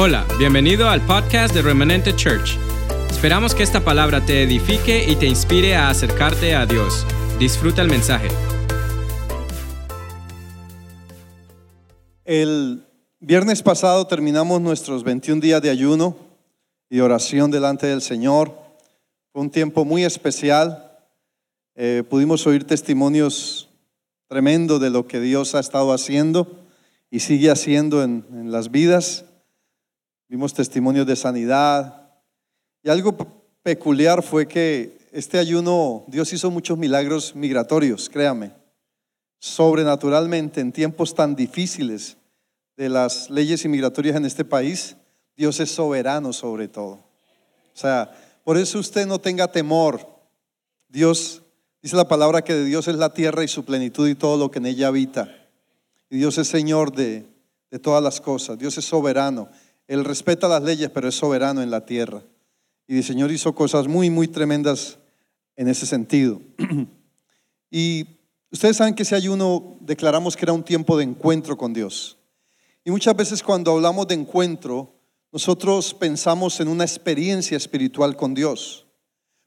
[0.00, 2.56] Hola, bienvenido al podcast de Remanente Church.
[3.10, 7.04] Esperamos que esta palabra te edifique y te inspire a acercarte a Dios.
[7.40, 8.28] Disfruta el mensaje.
[12.24, 12.86] El
[13.18, 16.16] viernes pasado terminamos nuestros 21 días de ayuno
[16.88, 18.52] y oración delante del Señor.
[19.32, 20.92] Fue un tiempo muy especial.
[21.74, 23.68] Eh, pudimos oír testimonios
[24.28, 26.46] tremendos de lo que Dios ha estado haciendo
[27.10, 29.24] y sigue haciendo en, en las vidas.
[30.28, 32.10] Vimos testimonios de sanidad.
[32.82, 33.16] Y algo
[33.62, 38.52] peculiar fue que este ayuno, Dios hizo muchos milagros migratorios, créame.
[39.38, 42.18] Sobrenaturalmente, en tiempos tan difíciles
[42.76, 44.96] de las leyes inmigratorias en este país,
[45.34, 46.92] Dios es soberano sobre todo.
[46.92, 48.10] O sea,
[48.44, 50.06] por eso usted no tenga temor.
[50.88, 51.42] Dios,
[51.80, 54.50] dice la palabra que de Dios es la tierra y su plenitud y todo lo
[54.50, 55.34] que en ella habita.
[56.10, 57.24] Y Dios es Señor de,
[57.70, 58.58] de todas las cosas.
[58.58, 59.48] Dios es soberano.
[59.88, 62.22] Él respeta las leyes, pero es soberano en la tierra.
[62.86, 64.98] Y el Señor hizo cosas muy, muy tremendas
[65.56, 66.40] en ese sentido.
[67.70, 68.06] y
[68.52, 72.18] ustedes saben que ese ayuno declaramos que era un tiempo de encuentro con Dios.
[72.84, 74.94] Y muchas veces cuando hablamos de encuentro,
[75.32, 78.86] nosotros pensamos en una experiencia espiritual con Dios.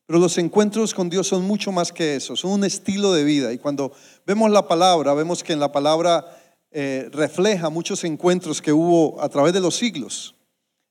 [0.07, 3.53] Pero los encuentros con Dios son mucho más que eso, son un estilo de vida.
[3.53, 3.93] Y cuando
[4.25, 6.40] vemos la palabra, vemos que en la palabra
[6.71, 10.35] eh, refleja muchos encuentros que hubo a través de los siglos.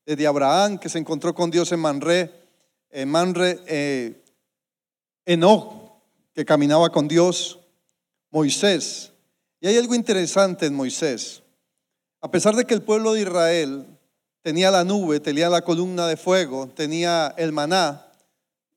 [0.05, 2.31] Desde Abraham, que se encontró con Dios en Manre,
[2.91, 4.23] en Manre, eh,
[5.25, 5.73] Enoch,
[6.35, 7.59] que caminaba con Dios,
[8.31, 9.13] Moisés.
[9.61, 11.43] Y hay algo interesante en Moisés.
[12.21, 13.87] A pesar de que el pueblo de Israel
[14.43, 18.07] tenía la nube, tenía la columna de fuego, tenía el maná,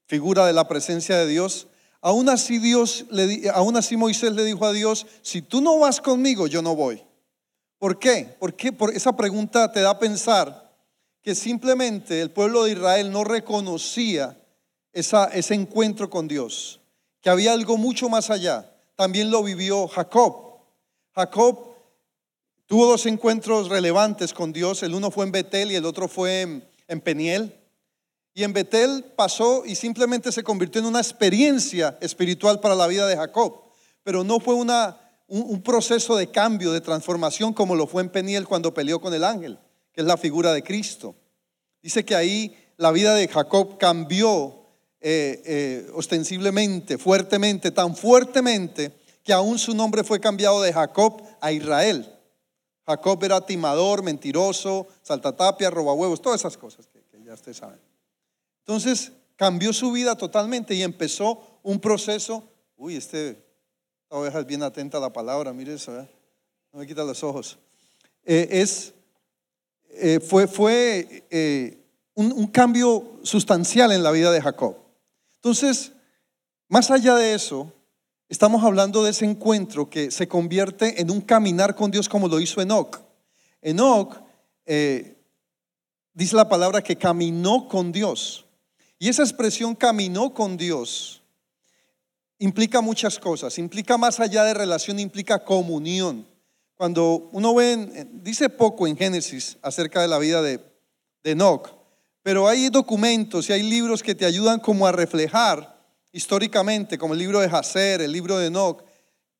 [0.05, 1.67] figura de la presencia de Dios,
[2.05, 6.01] Aún así, Dios le, aún así Moisés le dijo a Dios, si tú no vas
[6.01, 7.01] conmigo, yo no voy.
[7.79, 8.35] ¿Por qué?
[8.39, 10.69] Porque por esa pregunta te da a pensar
[11.21, 14.37] que simplemente el pueblo de Israel no reconocía
[14.91, 16.81] esa, ese encuentro con Dios,
[17.21, 18.69] que había algo mucho más allá.
[18.97, 20.57] También lo vivió Jacob.
[21.15, 21.73] Jacob
[22.65, 24.83] tuvo dos encuentros relevantes con Dios.
[24.83, 27.62] El uno fue en Betel y el otro fue en, en Peniel.
[28.33, 33.05] Y en Betel pasó y simplemente se convirtió en una experiencia espiritual para la vida
[33.07, 33.61] de Jacob.
[34.03, 38.47] Pero no fue una, un, proceso de cambio, de transformación como lo fue en Peniel
[38.47, 39.59] cuando peleó con el ángel,
[39.93, 41.15] que es la figura de Cristo.
[41.81, 44.65] Dice que ahí la vida de Jacob cambió
[44.99, 48.91] eh, eh, ostensiblemente, fuertemente, tan fuertemente
[49.23, 52.09] que aún su nombre fue cambiado de Jacob a Israel.
[52.85, 57.92] Jacob era timador, mentiroso, saltatapia, robahuevos, todas esas cosas que, que ya ustedes saben.
[58.65, 62.49] Entonces cambió su vida totalmente y empezó un proceso.
[62.77, 63.31] Uy, este,
[64.03, 66.09] esta oveja es bien atenta a la palabra, mire eso, ¿eh?
[66.71, 67.57] no me quita los ojos.
[68.23, 68.93] Eh, es,
[69.89, 71.25] eh, fue fue
[72.15, 74.77] un, un cambio sustancial en la vida de Jacob.
[75.35, 75.91] Entonces,
[76.69, 77.69] más allá de eso,
[78.29, 82.39] estamos hablando de ese encuentro que se convierte en un caminar con Dios como lo
[82.39, 83.01] hizo Enoch.
[83.61, 84.21] Enoch
[86.13, 88.45] dice la palabra que caminó con Dios.
[89.03, 91.21] Y esa expresión caminó con Dios
[92.39, 96.25] implica muchas cosas, implica más allá de relación, implica comunión.
[96.73, 100.57] Cuando uno ve, dice poco en Génesis acerca de la vida de,
[101.21, 101.69] de Enoch,
[102.21, 105.77] pero hay documentos y hay libros que te ayudan como a reflejar
[106.13, 108.85] históricamente, como el libro de Hazer, el libro de Enoch,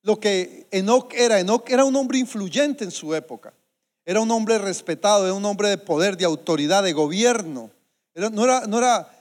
[0.02, 1.40] lo que Enoch era.
[1.40, 3.54] Enoch era un hombre influyente en su época,
[4.04, 7.72] era un hombre respetado, era un hombre de poder, de autoridad, de gobierno.
[8.14, 9.13] no, era, no era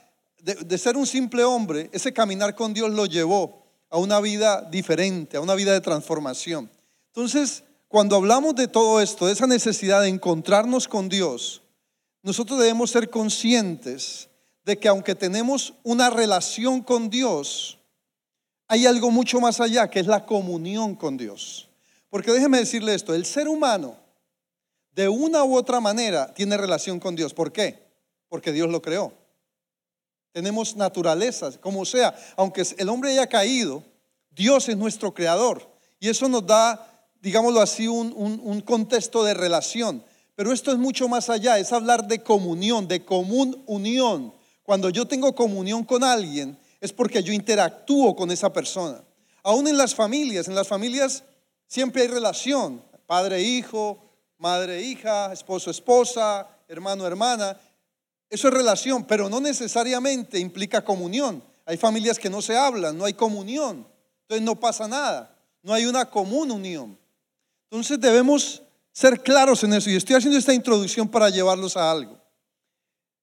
[0.43, 5.37] de, ser un simple hombre, ese caminar con Dios lo llevó a una vida diferente,
[5.37, 6.69] a una vida de transformación.
[7.07, 11.61] Entonces, cuando hablamos de todo esto, de esa necesidad de encontrarnos con Dios,
[12.23, 14.27] nosotros debemos ser conscientes
[14.65, 17.79] de que aunque tenemos una relación con Dios,
[18.67, 21.69] hay algo mucho más allá, que es la comunión con Dios.
[22.09, 23.95] Porque déjeme decirle esto, el ser humano,
[24.91, 27.33] de una u otra manera, tiene relación con Dios.
[27.33, 27.81] ¿Por qué?
[28.27, 29.22] Porque Dios lo creó
[30.33, 33.83] tenemos naturalezas, como sea, aunque el hombre haya caído,
[34.31, 35.69] Dios es nuestro creador.
[35.99, 40.03] Y eso nos da, digámoslo así, un, contexto de relación.
[40.35, 44.33] Pero esto es mucho más allá, es hablar de comunión, de común unión.
[44.63, 49.03] Cuando yo tengo comunión con alguien, es porque yo interactúo con esa persona.
[49.43, 51.23] Aún en las familias, en las familias
[51.67, 53.99] siempre hay relación, padre-hijo,
[54.39, 57.57] madre-hija, esposo-esposa, hermano-hermana,
[58.33, 61.43] eso es relación, pero no necesariamente implica comunión.
[61.67, 63.87] Hay familias que no se hablan, no hay comunión.
[64.21, 65.37] Entonces no pasa nada.
[65.61, 66.97] No hay una común unión.
[67.69, 69.91] Entonces debemos ser claros en eso.
[69.91, 72.19] Y estoy haciendo esta introducción para llevarlos a algo.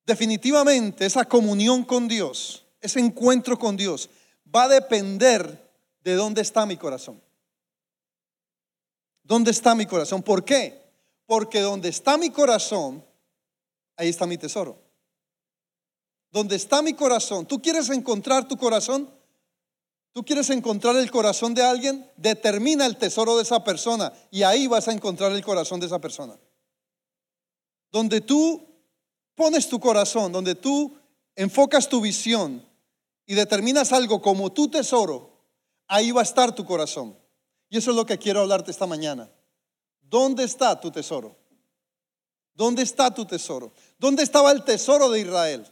[0.07, 4.09] Definitivamente esa comunión con Dios, ese encuentro con Dios,
[4.55, 5.73] va a depender
[6.05, 7.21] de dónde está mi corazón.
[9.25, 10.23] ¿Dónde está mi corazón?
[10.23, 10.81] ¿Por qué?
[11.27, 13.05] Porque donde está mi corazón,
[13.97, 14.90] ahí está mi tesoro.
[16.31, 19.11] Donde está mi corazón, tú quieres encontrar tu corazón,
[20.13, 24.67] tú quieres encontrar el corazón de alguien, determina el tesoro de esa persona y ahí
[24.67, 26.39] vas a encontrar el corazón de esa persona.
[27.91, 28.65] Donde tú
[29.35, 30.97] pones tu corazón, donde tú
[31.35, 32.65] enfocas tu visión
[33.27, 35.31] y determinas algo como tu tesoro,
[35.89, 37.19] ahí va a estar tu corazón.
[37.69, 39.31] Y eso es lo que quiero hablarte esta mañana.
[40.01, 41.37] ¿Dónde está tu tesoro?
[42.55, 43.73] ¿Dónde está tu tesoro?
[43.99, 45.67] ¿Dónde estaba el tesoro de Israel?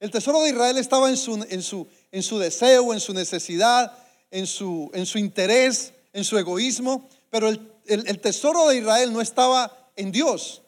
[0.00, 3.92] El tesoro de Israel estaba en su, en su, en su deseo, en su necesidad,
[4.30, 9.20] en su, en su interés, en su egoísmo, pero el, el tesoro de Israel no
[9.20, 10.62] estaba en Dios.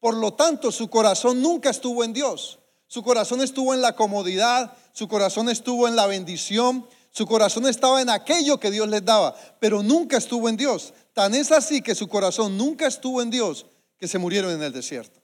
[0.00, 2.58] Por lo tanto, su corazón nunca estuvo en Dios.
[2.86, 8.00] Su corazón estuvo en la comodidad, su corazón estuvo en la bendición, su corazón estaba
[8.00, 10.94] en aquello que Dios les daba, pero nunca estuvo en Dios.
[11.12, 13.66] Tan es así que su corazón nunca estuvo en Dios
[13.98, 15.20] que se murieron en el desierto.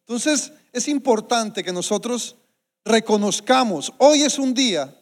[0.00, 2.36] Entonces es importante que nosotros
[2.84, 4.94] reconozcamos, hoy es un día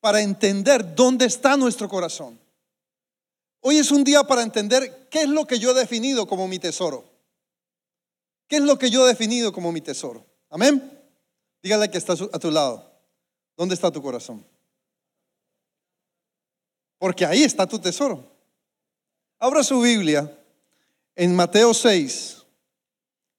[0.00, 2.38] para entender dónde está nuestro corazón.
[3.60, 6.58] Hoy es un día para entender qué es lo que yo he definido como mi
[6.58, 7.04] tesoro.
[8.46, 10.24] ¿Qué es lo que yo he definido como mi tesoro?
[10.50, 10.90] Amén.
[11.62, 12.92] Dígale que está a tu lado.
[13.56, 14.44] ¿Dónde está tu corazón?
[17.04, 18.24] porque ahí está tu tesoro.
[19.38, 20.38] Abra su Biblia
[21.14, 22.42] en Mateo 6,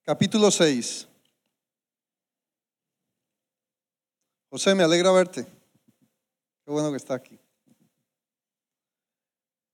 [0.03, 1.07] capítulo 6.
[4.55, 5.43] José, me alegra verte.
[6.63, 7.37] Qué bueno que está aquí.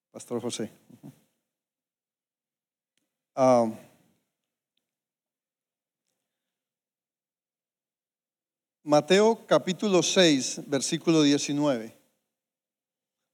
[0.09, 0.71] Pastor José.
[3.35, 3.69] Ah,
[8.81, 11.95] Mateo capítulo 6, versículo 19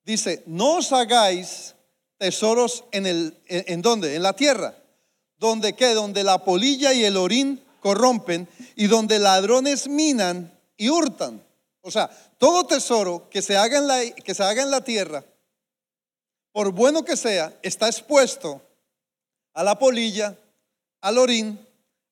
[0.04, 1.76] dice, no os hagáis
[2.18, 4.16] tesoros en el en, dónde?
[4.16, 4.76] En la tierra.
[5.38, 5.94] Donde qué?
[5.94, 11.44] Donde la polilla y el orín corrompen y donde ladrones minan y hurtan.
[11.82, 15.24] O sea, todo tesoro que se haga en la, que se haga en la tierra,
[16.52, 18.62] por bueno que sea, está expuesto
[19.54, 20.38] a la polilla,
[21.02, 21.60] al orín,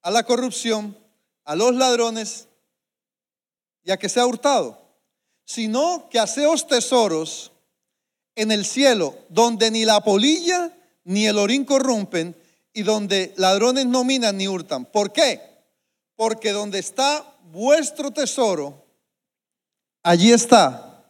[0.01, 0.97] a la corrupción,
[1.43, 2.47] a los ladrones
[3.83, 4.81] y a que sea hurtado.
[5.45, 7.51] Sino que haceos tesoros
[8.35, 12.35] en el cielo, donde ni la polilla ni el orín corrompen
[12.73, 14.85] y donde ladrones no minan ni hurtan.
[14.85, 15.41] ¿Por qué?
[16.15, 18.85] Porque donde está vuestro tesoro,
[20.03, 21.03] allí está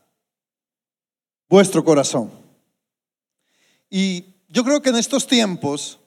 [1.48, 2.32] vuestro corazón.
[3.90, 6.00] Y yo creo que en estos tiempos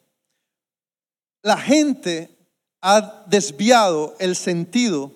[1.42, 2.36] la gente
[2.80, 5.12] ha desviado el sentido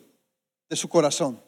[0.68, 1.40] de su corazón.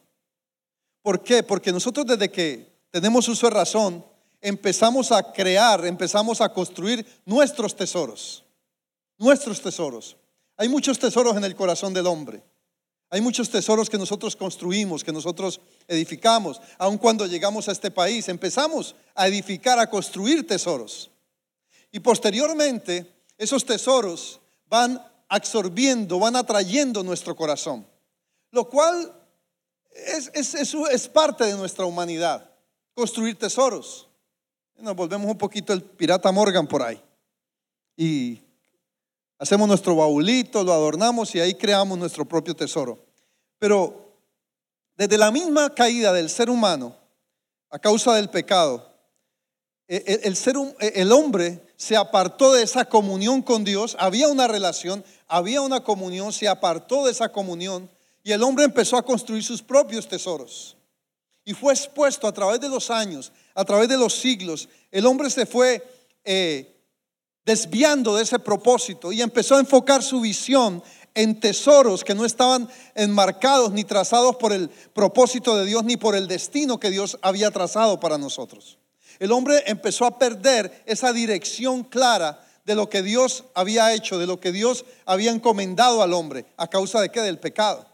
[1.03, 1.43] ¿Por qué?
[1.43, 4.05] Porque nosotros desde que tenemos uso de razón,
[4.41, 8.45] empezamos a crear, empezamos a construir nuestros tesoros.
[9.19, 10.17] Nuestros tesoros.
[10.57, 12.43] Hay muchos tesoros en el corazón del hombre.
[13.15, 16.61] Hay muchos tesoros que nosotros construimos, que nosotros edificamos.
[16.79, 21.13] Aun cuando llegamos a este país, empezamos a edificar, a construir tesoros.
[21.93, 23.07] Y posteriormente,
[23.39, 27.87] esos tesoros van absorbiendo, van atrayendo nuestro corazón.
[28.51, 29.15] Lo cual
[29.93, 32.51] es, es parte de nuestra humanidad,
[32.95, 34.09] construir tesoros.
[34.77, 37.01] Nos volvemos un poquito el pirata Morgan por ahí.
[37.97, 38.41] Y
[39.39, 43.04] hacemos nuestro baulito, lo adornamos y ahí creamos nuestro propio tesoro.
[43.59, 44.13] Pero
[44.97, 46.97] desde la misma caída del ser humano,
[47.71, 48.95] a causa del pecado,
[49.87, 54.29] e, e, el, ser, e, el hombre se apartó de esa comunión con Dios, había
[54.29, 57.91] una relación, había una comunión, se apartó de esa comunión
[58.23, 60.77] y el hombre empezó a construir sus propios tesoros.
[61.45, 64.69] Y fue expuesto a través de los años, a través de los siglos.
[64.91, 65.87] El hombre se fue
[66.25, 66.75] eh,
[67.45, 70.83] desviando de ese propósito y empezó a enfocar su visión
[71.15, 76.17] en tesoros que no estaban enmarcados ni trazados por el propósito de Dios ni por
[76.17, 78.79] el destino que Dios había trazado para nosotros.
[79.19, 84.27] El hombre empezó a perder esa dirección clara de lo que Dios había hecho, de
[84.27, 87.21] lo que Dios había encomendado al hombre, a causa de qué?
[87.21, 87.87] Del pecado.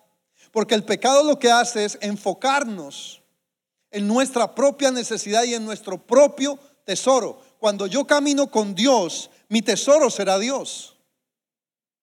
[0.53, 3.21] Porque el pecado lo que hace es enfocarnos
[3.91, 7.41] en nuestra propia necesidad y en nuestro propio tesoro.
[7.59, 10.97] Cuando yo camino con Dios, mi tesoro será Dios.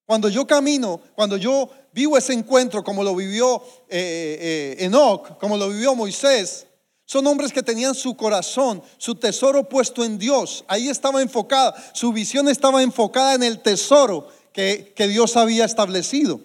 [0.08, 5.58] Cuando yo camino, cuando yo vivo ese encuentro como lo vivió eh, eh, Enoch, como
[5.58, 6.66] lo vivió Moisés,
[7.06, 10.66] Son hombres que tenían su corazón, su tesoro puesto en Dios.
[10.68, 16.42] Ahí estaba enfocada, su visión estaba enfocada en el tesoro que, Dios había establecido.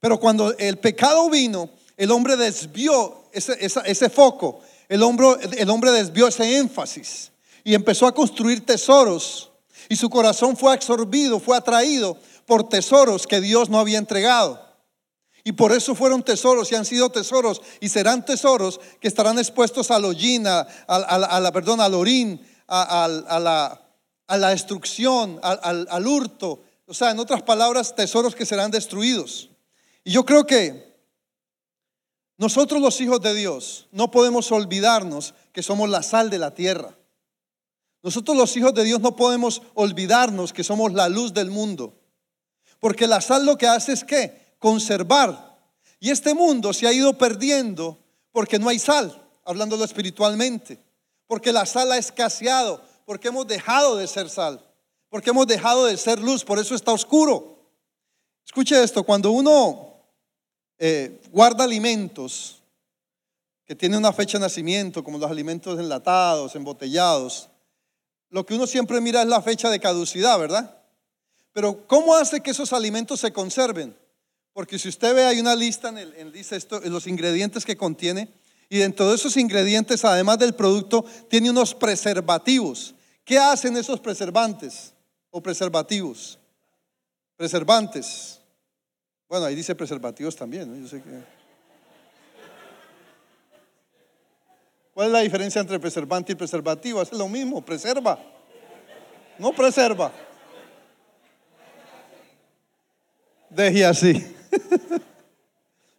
[0.00, 5.26] Pero cuando el pecado vino, el hombre desvió ese, ese foco, el hombre,
[5.58, 7.32] el hombre desvió ese énfasis
[7.64, 9.50] y empezó a construir tesoros.
[9.88, 14.64] Y su corazón fue absorbido, fue atraído por tesoros que Dios no había entregado.
[15.44, 19.92] Y por eso fueron tesoros y han sido tesoros y serán tesoros que estarán expuestos
[19.92, 23.80] al hollín, a, la, perdón, al orín, a, la,
[24.26, 26.64] a la destrucción, al, hurto.
[26.86, 29.50] O sea, en otras palabras, tesoros que serán destruidos.
[30.02, 30.96] Y yo creo que
[32.38, 36.96] nosotros los hijos de Dios no podemos olvidarnos que somos la sal de la tierra.
[38.02, 41.94] Nosotros los hijos de Dios no podemos olvidarnos que somos la luz del mundo.
[42.86, 45.58] Porque la sal lo que hace es que conservar.
[45.98, 47.98] Y este mundo se ha ido perdiendo
[48.30, 50.78] porque no hay sal, hablándolo espiritualmente.
[51.26, 54.64] Porque la sal ha escaseado, porque hemos dejado de ser sal,
[55.08, 57.58] porque hemos dejado de ser luz, por eso está oscuro.
[58.44, 59.96] Escuche esto, cuando uno
[60.78, 62.62] eh, guarda alimentos
[63.64, 67.48] que tienen una fecha de nacimiento, como los alimentos enlatados, embotellados,
[68.30, 70.85] lo que uno siempre mira es la fecha de caducidad, ¿verdad?
[71.56, 73.96] Pero ¿cómo hace que esos alimentos se conserven?
[74.52, 78.28] Porque si usted ve, hay una lista en, el, dice esto, los ingredientes que contiene,
[78.68, 82.94] y dentro de esos ingredientes, además del producto, tiene unos preservativos.
[83.24, 84.92] ¿Qué hacen esos preservantes
[85.30, 86.38] o preservativos?
[87.36, 88.38] Preservantes.
[89.26, 91.22] Bueno, ahí dice preservativos también, Yo sé que...
[94.92, 97.00] ¿Cuál es la diferencia entre preservante y preservativo?
[97.00, 98.18] Es lo mismo, preserva.
[99.38, 100.12] No preserva.
[103.50, 104.26] Deje así.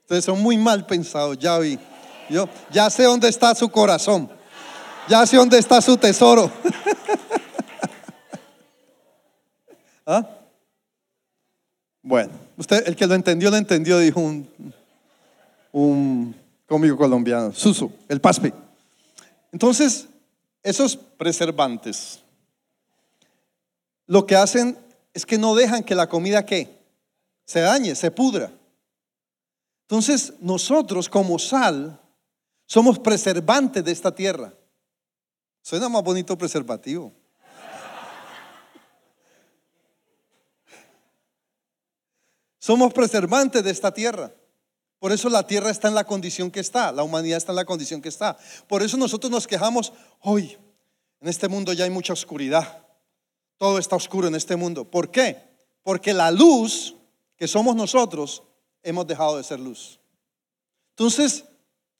[0.01, 1.79] Ustedes son muy mal pensados, ya vi.
[2.29, 4.29] Yo ya sé dónde está su corazón.
[5.07, 6.51] Ya sé dónde está su tesoro.
[10.05, 10.27] ¿Ah?
[12.01, 14.47] Bueno, usted, el que lo entendió, lo entendió, dijo un,
[15.73, 16.33] un
[16.65, 18.53] cómico colombiano, Suso, el paspe.
[19.51, 20.07] Entonces,
[20.63, 22.21] esos preservantes
[24.05, 24.77] lo que hacen
[25.13, 26.76] es que no dejan que la comida que
[27.47, 28.51] se dañe, se pudra.
[29.83, 31.99] Entonces, nosotros como sal
[32.65, 34.53] somos preservantes de esta tierra.
[35.61, 37.13] Suena más bonito preservativo.
[42.59, 44.33] Somos preservantes de esta tierra.
[44.99, 47.65] Por eso la tierra está en la condición que está, la humanidad está en la
[47.65, 48.37] condición que está.
[48.67, 50.57] Por eso nosotros nos quejamos, hoy
[51.21, 52.85] en este mundo ya hay mucha oscuridad.
[53.57, 54.89] Todo está oscuro en este mundo.
[54.89, 55.41] ¿Por qué?
[55.83, 56.96] Porque la luz
[57.37, 58.43] que somos nosotros,
[58.83, 59.99] hemos dejado de ser luz.
[60.89, 61.45] Entonces,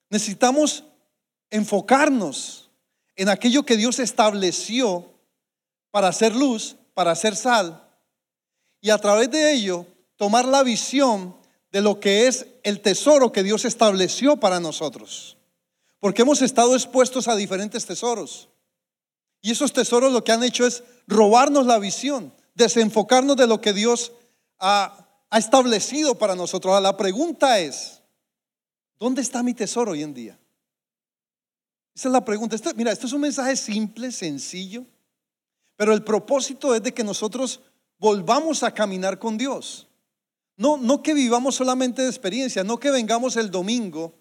[0.09, 0.83] necesitamos
[1.49, 2.69] enfocarnos
[3.15, 5.13] en aquello que Dios estableció
[5.91, 7.87] para hacer luz, para hacer sal,
[8.81, 11.35] y a través de ello tomar la visión
[11.71, 15.37] de lo que es el tesoro que Dios estableció para nosotros.
[15.99, 18.49] Porque hemos estado expuestos a diferentes tesoros.
[19.41, 23.73] Y esos tesoros lo que han hecho es robarnos la visión, desenfocarnos de lo que
[23.73, 24.11] Dios
[24.59, 26.81] ha ha establecido para nosotros.
[26.81, 28.01] La pregunta es,
[28.99, 30.39] ¿dónde está mi tesoro hoy en día?
[31.95, 32.55] Esa es la pregunta.
[32.75, 34.85] mira, esto es un mensaje simple, sencillo,
[35.75, 37.61] pero el propósito es de que nosotros
[37.97, 39.87] volvamos a caminar con Dios.
[40.55, 44.13] No, no que vivamos solamente de experiencia, no que vengamos el domingo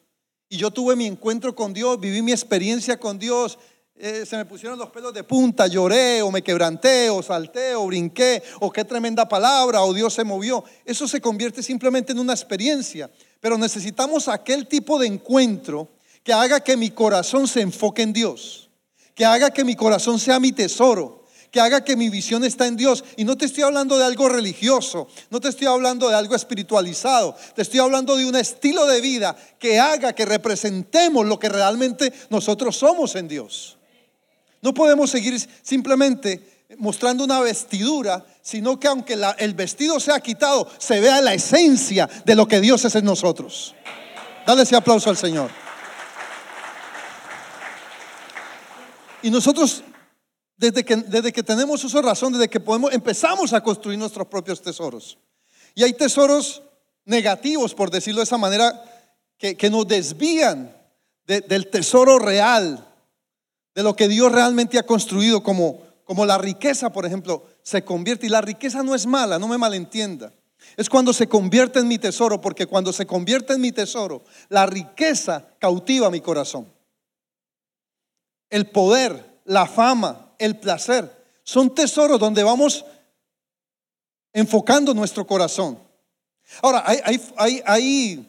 [0.48, 3.58] y yo tuve mi encuentro con Dios, viví mi experiencia con Dios,
[3.98, 7.86] eh, se me pusieron los pelos de punta, lloré o me quebranté o salté o
[7.86, 10.62] brinqué o qué tremenda palabra o Dios se movió.
[10.84, 13.10] Eso se convierte simplemente en una experiencia.
[13.40, 15.88] Pero necesitamos aquel tipo de encuentro
[16.22, 18.68] que haga que mi corazón se enfoque en Dios,
[19.14, 22.76] que haga que mi corazón sea mi tesoro, que haga que mi visión está en
[22.76, 23.02] Dios.
[23.16, 27.34] Y no te estoy hablando de algo religioso, no te estoy hablando de algo espiritualizado,
[27.54, 32.12] te estoy hablando de un estilo de vida que haga que representemos lo que realmente
[32.28, 33.75] nosotros somos en Dios.
[34.66, 40.98] No podemos seguir simplemente mostrando una vestidura, sino que aunque el vestido sea quitado, se
[40.98, 43.76] vea la esencia de lo que Dios es en nosotros.
[44.44, 45.52] Dale ese aplauso al Señor.
[49.22, 49.84] Y nosotros,
[50.56, 54.60] desde que, desde que tenemos uso razón, desde que podemos, empezamos a construir nuestros propios
[54.60, 55.16] tesoros.
[55.76, 56.64] Y hay tesoros
[57.04, 58.82] negativos, por decirlo de esa manera,
[59.38, 60.76] que, nos desvían
[61.24, 62.85] del tesoro real
[63.76, 68.24] de lo que Dios realmente ha construido como, como la riqueza, por ejemplo, se convierte.
[68.26, 70.32] Y la riqueza no es mala, no me malentienda.
[70.78, 74.64] Es cuando se convierte en mi tesoro, porque cuando se convierte en mi tesoro, la
[74.64, 76.66] riqueza cautiva mi corazón.
[78.48, 81.10] el poder, la fama, el placer.
[81.42, 82.82] Son tesoros donde vamos
[84.32, 85.78] enfocando nuestro corazón.
[86.62, 88.26] Ahora, hay,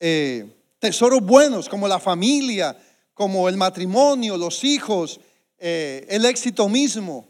[0.00, 2.76] eh, tesoros buenos como la familia,
[3.20, 5.20] como el matrimonio, los hijos,
[5.58, 7.28] eh, el éxito mismo.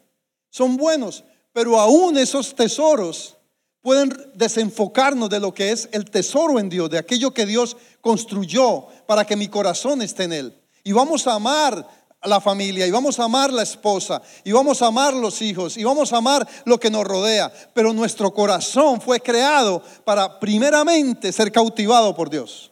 [0.48, 3.36] Son buenos, pero aún esos tesoros
[3.80, 8.86] pueden desenfocarnos de lo que es el tesoro en Dios, de aquello que Dios construyó
[9.08, 10.60] para que mi corazón esté en Él.
[10.84, 11.84] Y vamos a amar
[12.20, 15.76] a la familia, y vamos a amar la esposa, y vamos a amar los hijos,
[15.76, 17.52] y vamos a amar lo que nos rodea.
[17.74, 22.70] Pero nuestro corazón fue creado para primeramente ser cautivado por Dios.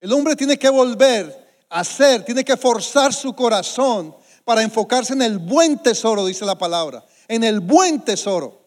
[0.00, 1.39] El hombre tiene que volver
[1.70, 6.58] a ser, tiene que forzar su corazón para enfocarse en el buen tesoro, dice la
[6.58, 8.60] palabra, en el buen tesoro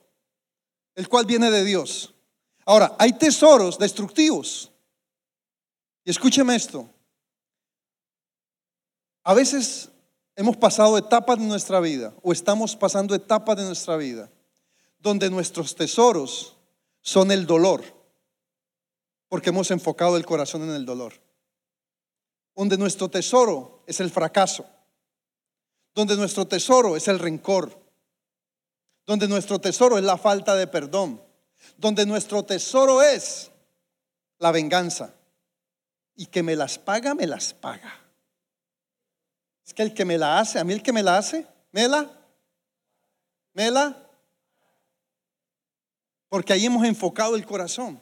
[0.96, 2.14] el cual viene de Dios.
[2.66, 4.72] Ahora, hay tesoros destructivos.
[6.06, 6.90] Y escúcheme esto.
[9.24, 9.90] A veces
[10.36, 14.30] hemos pasado etapas de nuestra vida o estamos pasando etapas de nuestra vida
[15.00, 16.58] donde nuestros tesoros
[17.02, 17.84] son el dolor,
[19.28, 21.14] porque hemos enfocado el corazón en el dolor.
[22.56, 24.66] Donde nuestro tesoro es el fracaso,
[25.94, 27.82] donde nuestro tesoro es el rencor,
[29.06, 31.22] donde nuestro tesoro es la falta de perdón,
[31.78, 33.52] donde nuestro tesoro es
[34.40, 35.14] la venganza.
[36.16, 37.92] Y que me las paga, me las paga.
[39.66, 41.88] Es que el que me la hace, a mí el que me la hace, me
[41.88, 42.12] la,
[43.54, 43.98] me la.
[46.30, 48.00] Porque ahí hemos enfocado el corazón.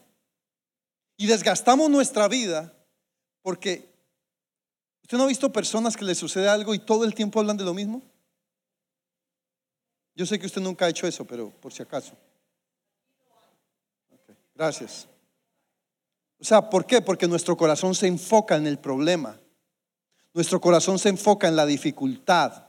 [1.16, 2.74] Y desgastamos nuestra vida
[3.44, 3.91] porque
[5.12, 7.66] ¿usted no ha visto personas que le sucede algo y todo el tiempo hablan de
[7.66, 8.02] lo mismo?
[10.16, 12.14] Yo sé que usted nunca ha hecho eso, pero por si acaso.
[14.56, 15.10] gracias.
[16.40, 17.02] O sea, ¿por qué?
[17.02, 19.38] Porque nuestro corazón se enfoca en el problema.
[20.34, 22.68] Nuestro corazón se enfoca en la dificultad.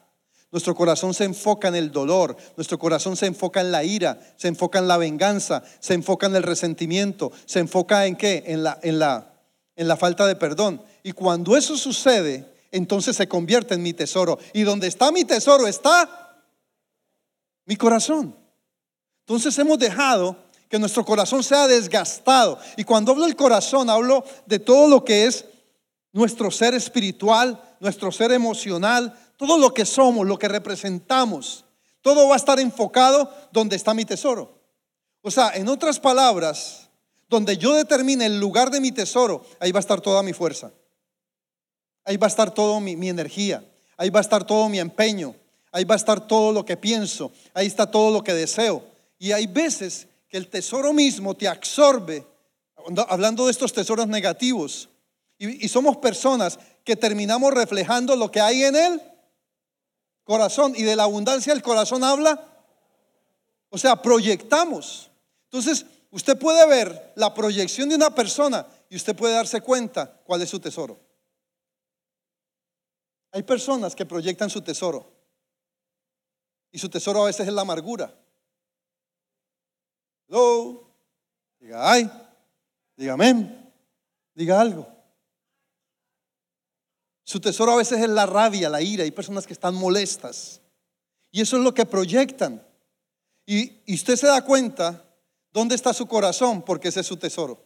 [0.50, 2.36] Nuestro corazón se enfoca en el dolor.
[2.56, 4.18] Nuestro corazón se enfoca en la ira.
[4.36, 5.62] Se enfoca en la venganza.
[5.78, 7.30] Se enfoca en el resentimiento.
[7.44, 8.42] Se enfoca en qué?
[8.48, 9.32] En la, en la,
[9.76, 10.82] en la falta de perdón.
[11.02, 14.38] Y cuando eso sucede, entonces se convierte en mi tesoro.
[14.52, 16.44] Y donde está mi tesoro está
[17.66, 18.36] mi corazón.
[19.20, 20.36] Entonces hemos dejado
[20.68, 22.58] que nuestro corazón sea desgastado.
[22.76, 25.44] Y cuando hablo del corazón, hablo de todo lo que es
[26.12, 31.64] nuestro ser espiritual, nuestro ser emocional, todo lo que somos, lo que representamos.
[32.00, 34.58] Todo va a estar enfocado donde está mi tesoro.
[35.20, 36.88] O sea, en otras palabras,
[37.28, 40.72] donde yo determine el lugar de mi tesoro, ahí va a estar toda mi fuerza.
[42.04, 43.64] Ahí va a estar toda mi, energía.
[43.96, 45.34] Ahí va a estar todo mi empeño.
[45.72, 48.84] Ahí va a estar todo lo que pienso, ahí está todo lo que deseo.
[49.18, 52.26] Y hay veces que el tesoro mismo te absorbe,
[53.08, 54.90] hablando de estos tesoros negativos.
[55.38, 59.02] Y, somos personas que terminamos reflejando lo que hay en el
[60.24, 60.74] corazón.
[60.76, 62.40] Y de la abundancia del corazón habla.
[63.70, 65.10] O sea, proyectamos.
[65.44, 70.42] Entonces, usted puede ver la proyección de una persona y usted puede darse cuenta cuál
[70.42, 71.00] es su tesoro.
[73.32, 75.10] Hay personas que proyectan su tesoro.
[76.70, 78.14] Y su tesoro a veces es la amargura.
[80.28, 80.90] Hello.
[81.58, 82.10] Diga ay.
[82.96, 83.72] Diga amén.
[84.34, 84.86] Diga algo.
[87.24, 89.04] Su tesoro a veces es la rabia, la ira.
[89.04, 90.60] Hay personas que están molestas.
[91.30, 92.66] Y eso es lo que proyectan.
[93.46, 95.04] Y, y usted se da cuenta
[95.50, 97.64] dónde está su corazón, porque ese es su tesoro.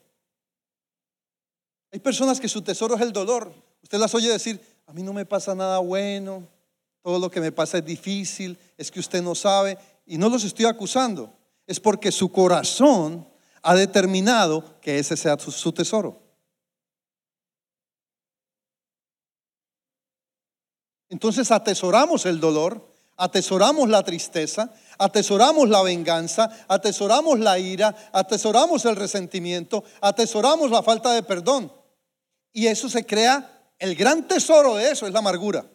[1.90, 3.52] Hay personas que su tesoro es el dolor.
[3.82, 6.46] Usted las oye decir, a mí no me pasa nada bueno,
[7.02, 10.44] todo lo que me pasa es difícil, es que usted no sabe, y no los
[10.44, 11.32] estoy acusando,
[11.66, 13.28] es porque su corazón
[13.62, 16.22] ha determinado que ese sea su, tesoro.
[21.08, 28.94] Entonces atesoramos el dolor, atesoramos la tristeza, atesoramos la venganza, atesoramos la ira, atesoramos el
[28.94, 31.72] resentimiento, atesoramos la falta de perdón.
[32.52, 35.68] Y eso se crea, el gran tesoro de eso es la amargura.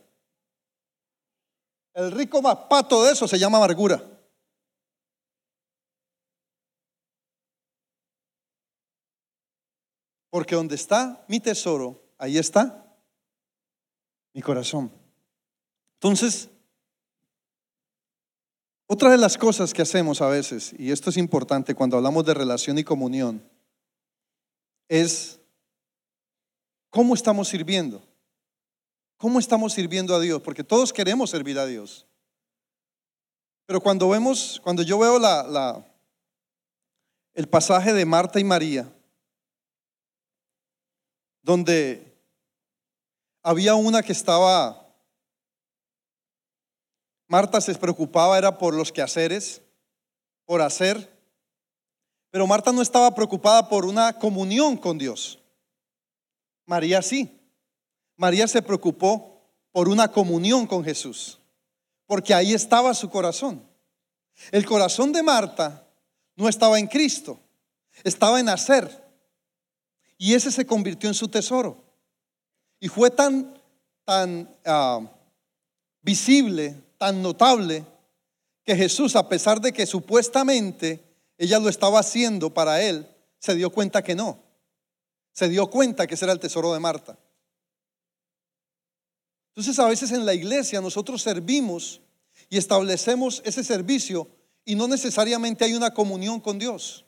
[1.94, 4.02] El rico más pato de eso se llama amargura.
[10.30, 12.96] Porque donde está mi tesoro, ahí está
[14.34, 14.90] mi corazón.
[15.96, 16.50] Entonces,
[18.88, 22.34] otra de las cosas que hacemos a veces, y esto es importante cuando hablamos de
[22.34, 23.44] relación y comunión,
[24.88, 25.41] es
[26.92, 28.04] cómo estamos sirviendo.
[29.18, 30.42] ¿Cómo estamos sirviendo a Dios?
[30.42, 32.06] Porque todos queremos servir a Dios.
[33.66, 35.84] Pero cuando vemos, cuando yo veo la,
[37.34, 38.92] el pasaje de Marta y María,
[41.42, 42.16] donde
[43.42, 44.78] había una que estaba
[47.28, 49.62] Marta se preocupaba era por los quehaceres,
[50.44, 51.10] por hacer,
[52.30, 55.41] pero Marta no estaba preocupada por una comunión con Dios.
[56.72, 57.30] María sí.
[58.16, 59.42] María se preocupó
[59.74, 61.38] por una comunión con Jesús,
[62.06, 63.62] porque ahí estaba su corazón.
[64.54, 65.86] El corazón de Marta
[66.38, 67.38] no estaba en Cristo,
[68.06, 68.90] estaba en hacer.
[70.18, 71.84] Y ese se convirtió en su tesoro.
[72.80, 73.54] Y fue tan,
[74.06, 75.02] tan ah,
[76.02, 77.84] visible, tan notable,
[78.64, 81.04] que Jesús, a pesar de que supuestamente
[81.38, 83.06] ella lo estaba haciendo para él,
[83.40, 84.51] se dio cuenta que no.
[85.34, 87.18] Se dio cuenta que ese era el tesoro de Marta.
[89.50, 92.02] Entonces a veces en la iglesia nosotros servimos
[92.50, 94.28] y establecemos ese servicio
[94.64, 97.06] y no necesariamente hay una comunión con Dios.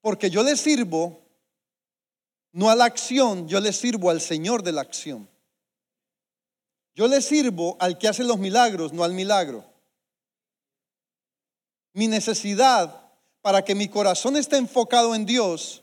[0.00, 1.22] Porque yo le sirvo
[2.52, 5.28] no a la acción, yo le sirvo al Señor de la acción.
[6.94, 9.71] Yo le sirvo al que hace los milagros, no al milagro.
[11.92, 15.82] Mi necesidad para que mi corazón esté enfocado en Dios,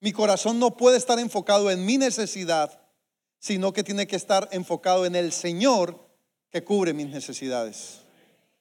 [0.00, 2.80] mi corazón no puede estar enfocado en mi necesidad,
[3.38, 6.08] sino que tiene que estar enfocado en el Señor
[6.50, 8.00] que cubre mis necesidades.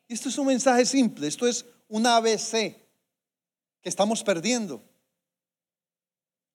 [0.07, 2.51] Y esto es un mensaje simple, esto es un ABC
[3.81, 4.81] que estamos perdiendo.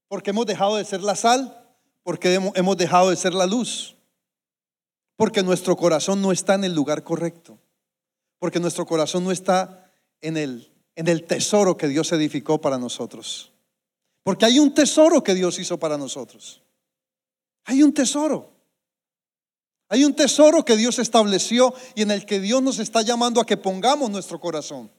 [0.09, 1.59] Porque hemos dejado de ser la sal,
[2.03, 3.97] porque hemos dejado de ser la luz,
[5.17, 7.59] porque nuestro corazón no está en el lugar correcto,
[8.39, 9.82] porque nuestro corazón no está
[10.23, 13.53] en el, en el tesoro que Dios edificó para nosotros.
[14.23, 16.63] Porque hay un tesoro que Dios hizo para nosotros.
[17.65, 18.51] Hay un tesoro.
[19.89, 23.47] Hay un tesoro que Dios estableció y en el que Dios nos está llamando a
[23.47, 24.91] que pongamos nuestro corazón.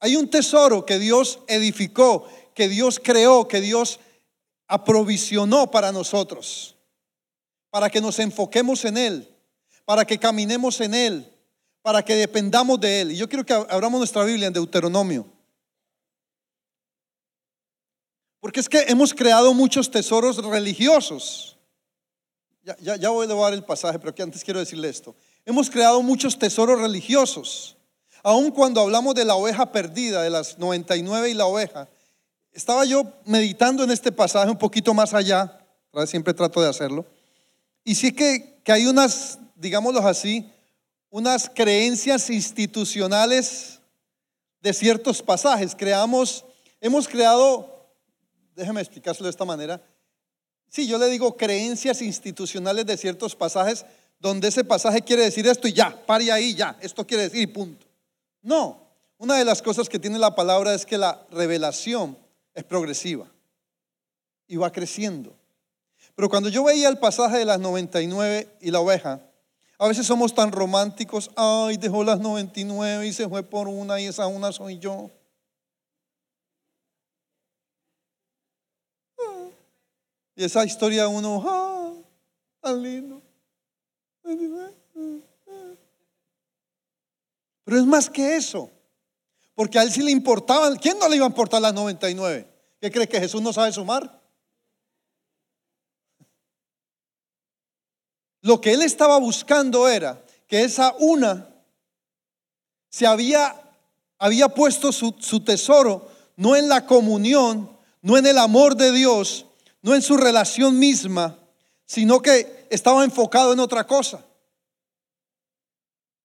[0.00, 4.00] Hay un tesoro que Dios edificó, que Dios creó, que Dios
[4.66, 6.76] aprovisionó para nosotros,
[7.70, 9.36] para que nos enfoquemos en Él,
[9.84, 11.33] para que caminemos en Él,
[11.84, 13.12] para que dependamos de Él.
[13.12, 15.26] Y yo quiero que abramos nuestra Biblia en Deuteronomio.
[18.40, 21.58] Porque es que hemos creado muchos tesoros religiosos.
[22.62, 25.14] Ya, ya, voy a dar el pasaje, pero que antes quiero decirle esto.
[25.44, 27.76] Hemos creado muchos tesoros religiosos.
[28.22, 31.90] Aun cuando hablamos de la oveja perdida, de las 99 y la oveja,
[32.52, 35.60] estaba yo meditando en este pasaje un poquito más allá,
[36.06, 37.04] siempre trato de hacerlo,
[37.84, 40.50] y sí que, que hay unas, digámoslo así,
[41.14, 43.78] unas creencias institucionales
[44.60, 45.72] de ciertos pasajes.
[45.76, 46.44] Creamos,
[46.80, 47.86] hemos creado
[48.56, 49.80] déjeme explicárselo de esta manera.
[50.68, 53.86] Sí, yo le digo creencias institucionales de ciertos pasajes
[54.18, 57.46] donde ese pasaje quiere decir esto y ya, pare ahí, ya, esto quiere decir y
[57.46, 57.86] punto.
[58.42, 58.80] No,
[59.16, 62.18] una de las cosas que tiene la palabra es que la revelación
[62.54, 63.30] es progresiva
[64.48, 65.32] y va creciendo.
[66.16, 69.20] Pero cuando yo veía el pasaje de las 99 y la oveja,
[69.78, 74.06] a veces somos tan románticos, ay, dejó las 99 y se fue por una y
[74.06, 75.10] esa una soy yo.
[80.36, 81.92] Y esa historia uno, ¡ah!
[82.60, 83.22] Tan lindo.
[87.64, 88.70] Pero es más que eso.
[89.54, 90.74] Porque a él sí le importaba.
[90.76, 92.48] ¿Quién no le iba a importar las 99?
[92.80, 94.23] ¿Qué cree que Jesús no sabe sumar?
[98.44, 101.48] Lo que él estaba buscando era que esa una
[102.90, 103.56] se había,
[104.18, 109.46] había puesto su, su tesoro no en la comunión, no en el amor de Dios,
[109.80, 111.38] no en su relación misma,
[111.86, 114.22] sino que estaba enfocado en otra cosa.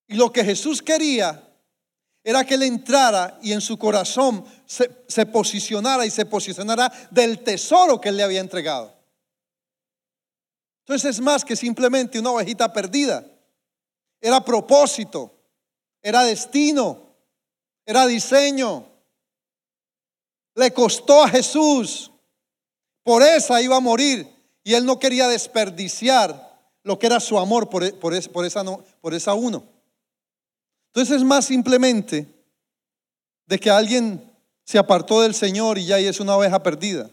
[0.05, 1.41] Y lo que Jesús quería
[2.21, 8.01] era que él entrara y en su corazón se, posicionara y se posicionara del tesoro
[8.01, 8.98] que él le había entregado.
[10.89, 13.23] Entonces es más que simplemente una ovejita perdida.
[14.19, 15.31] Era propósito,
[16.01, 17.13] era destino,
[17.85, 18.87] era diseño.
[20.55, 22.09] Le costó a Jesús
[23.03, 24.27] por esa iba a morir
[24.63, 28.31] y él no quería desperdiciar lo que era su amor por, e, por, esa,
[28.99, 29.63] por esa uno.
[30.87, 32.25] Entonces es más simplemente
[33.45, 34.27] de que alguien
[34.63, 37.11] se apartó del Señor y ya es una oveja perdida.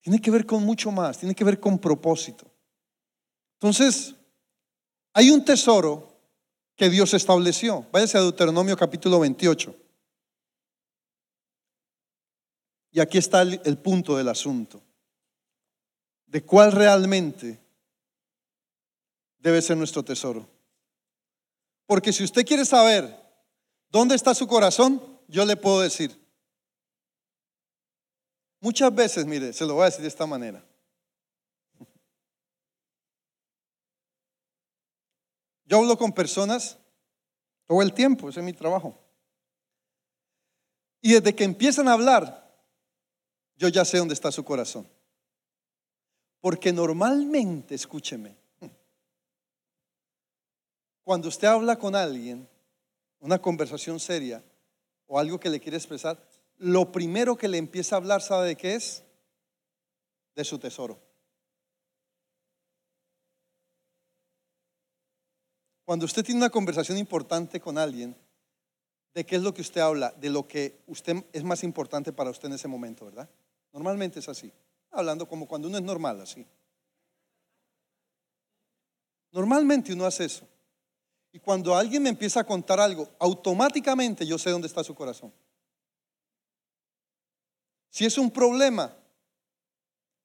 [0.00, 2.50] Tiene que ver con mucho más, tiene que ver con propósito.
[3.62, 4.16] Entonces,
[5.12, 6.18] hay un tesoro
[6.74, 7.86] que Dios estableció.
[7.92, 9.72] Váyase a Deuteronomio capítulo 28.
[12.90, 14.82] Y aquí está el, punto del asunto.
[16.26, 17.60] De cuál realmente
[19.38, 20.44] debe ser nuestro tesoro.
[21.86, 23.16] Porque si usted quiere saber
[23.90, 26.20] dónde está su corazón, yo le puedo decir.
[28.58, 30.64] Muchas veces, mire, se lo voy a decir de esta manera.
[35.72, 36.76] Yo hablo con personas
[37.66, 38.94] todo el tiempo, ese es mi trabajo.
[41.00, 42.54] Y desde que empiezan a hablar,
[43.56, 44.86] yo ya sé dónde está su corazón.
[46.40, 48.36] Porque normalmente, escúcheme,
[51.04, 52.46] cuando usted habla con alguien,
[53.20, 54.44] una conversación seria
[55.06, 56.22] o algo que le quiere expresar,
[56.58, 59.04] lo primero que le empieza a hablar, ¿sabe de qué es?
[60.34, 61.00] De su tesoro.
[65.92, 68.16] Cuando usted tiene una conversación importante con alguien,
[69.12, 70.10] ¿de qué es lo que usted habla?
[70.12, 73.28] De lo que usted es más importante para usted en ese momento, ¿verdad?
[73.74, 74.50] Normalmente es así.
[74.90, 76.46] Hablando como cuando uno es normal, así.
[79.32, 80.48] Normalmente uno hace eso.
[81.30, 85.30] Y cuando alguien me empieza a contar algo, automáticamente yo sé dónde está su corazón.
[87.90, 88.96] Si es un problema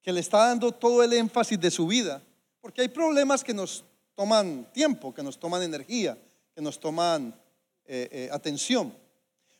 [0.01, 2.23] que le está dando todo el énfasis de su vida,
[2.61, 3.83] porque hay problemas que nos
[4.17, 6.17] toman tiempo, que nos toman energía,
[6.55, 7.39] que nos toman
[7.85, 8.91] eh, eh, atención.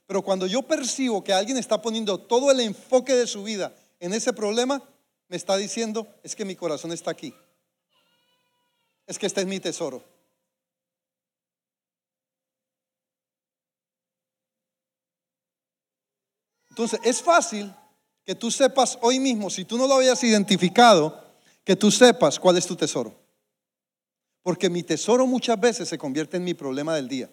[0.08, 4.16] Pero cuando yo percibo que alguien está poniendo todo el enfoque de su vida en
[4.16, 4.82] ese problema,
[5.28, 7.36] me está diciendo, es que mi corazón está aquí.
[9.06, 10.04] Es que este es mi tesoro.
[16.72, 17.72] Entonces, es fácil
[18.24, 21.24] que tú sepas hoy mismo, si tú no lo habías identificado,
[21.64, 23.27] que tú sepas cuál es tu tesoro.
[24.48, 27.30] Porque mi tesoro muchas veces se convierte en mi problema del día.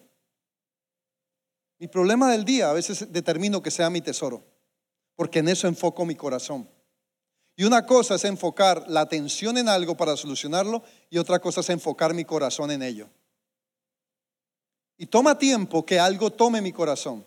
[1.79, 4.43] Mi problema del día a veces determino que sea mi tesoro,
[5.15, 6.69] porque en eso enfoco mi corazón.
[7.55, 11.69] Y una cosa es enfocar la atención en algo para solucionarlo y otra cosa es
[11.69, 13.07] enfocar mi corazón en ello.
[14.97, 17.25] Y toma tiempo que algo tome mi corazón.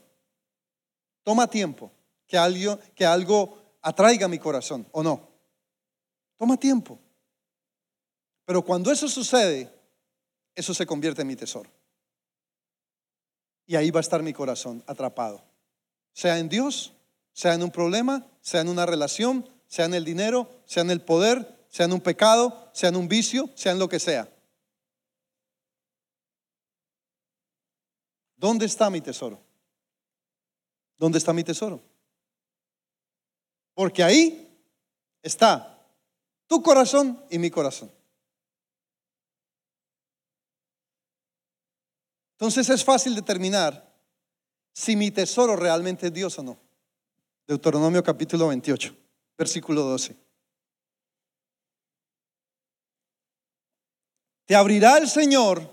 [1.22, 1.90] Toma tiempo
[2.26, 5.30] que algo, que algo atraiga mi corazón, ¿o no?
[6.36, 6.98] Toma tiempo.
[8.44, 9.77] Pero cuando eso sucede,
[10.58, 11.70] eso se convierte en mi tesoro.
[13.64, 15.40] Y ahí va a estar mi corazón atrapado.
[16.12, 16.94] Sea en Dios,
[17.32, 21.00] sea en un problema, sea en una relación, sea en el dinero, sea en el
[21.00, 24.28] poder, sea en un pecado, sea en un vicio, sea en lo que sea.
[28.36, 29.40] ¿Dónde está mi tesoro?
[30.96, 31.80] ¿Dónde está mi tesoro?
[33.74, 34.60] Porque ahí
[35.22, 35.86] está
[36.48, 37.92] tu corazón y mi corazón.
[42.38, 43.92] Entonces es fácil determinar
[44.72, 46.56] si mi tesoro realmente es Dios o no.
[47.48, 48.94] Deuteronomio capítulo 28,
[49.36, 50.14] versículo 12.
[54.46, 55.68] Te abrirá el Señor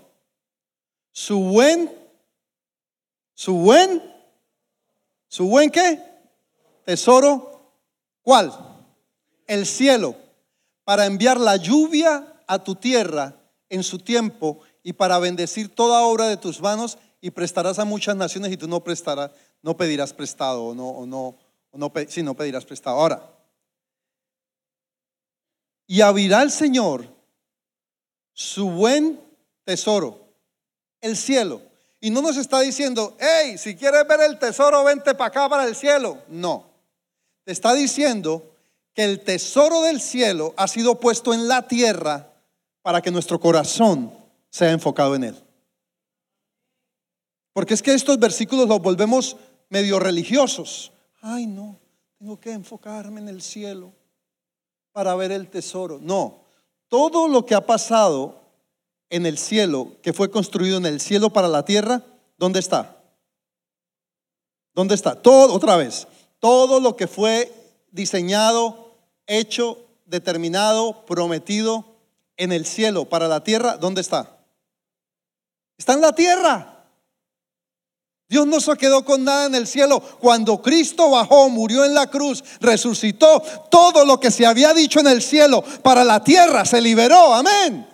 [1.12, 1.88] su buen,
[3.32, 4.02] su buen,
[5.28, 6.02] su buen qué?
[6.84, 7.56] Tesoro
[8.26, 8.52] ¿Cuál?
[9.46, 10.16] El cielo,
[10.82, 16.28] para enviar la lluvia a tu tierra en su tiempo y para bendecir toda obra
[16.28, 20.62] de tus manos y prestarás a muchas naciones y tú no prestarás, no pedirás prestado
[20.66, 21.36] o no, no,
[21.72, 23.00] no, no pedirás prestado.
[23.00, 23.28] Ahora,
[25.88, 27.04] y abrirá el Señor
[28.32, 29.20] su buen
[29.64, 30.28] tesoro,
[31.00, 31.62] el cielo.
[32.00, 35.64] Y no nos está diciendo, hey, si quieres ver el tesoro, vente para acá, para
[35.64, 36.22] el cielo.
[36.28, 36.70] No
[37.42, 38.54] te está diciendo
[38.94, 42.30] que el tesoro del cielo ha sido puesto en la tierra
[42.82, 44.15] para que nuestro corazón
[44.50, 45.42] sea enfocado en él.
[47.52, 49.36] Porque es que estos versículos los volvemos
[49.68, 50.92] medio religiosos.
[51.22, 51.78] Ay, no,
[52.18, 53.92] tengo que enfocarme en el cielo
[54.92, 55.98] para ver el tesoro.
[56.00, 56.40] No,
[56.88, 58.42] todo lo que ha pasado
[59.10, 62.02] en el cielo, que fue construido en el cielo para la tierra,
[62.36, 63.02] ¿dónde está?
[64.74, 65.20] ¿Dónde está?
[65.20, 66.06] Todo, otra vez,
[66.38, 67.52] todo lo que fue
[67.90, 68.92] diseñado,
[69.26, 71.84] hecho, determinado, prometido
[72.36, 74.35] en el cielo para la tierra, ¿dónde está?
[75.78, 76.72] Está en la tierra.
[78.28, 80.00] Dios no se quedó con nada en el cielo.
[80.00, 85.06] Cuando Cristo bajó, murió en la cruz, resucitó, todo lo que se había dicho en
[85.06, 87.34] el cielo para la tierra se liberó.
[87.34, 87.86] Amén.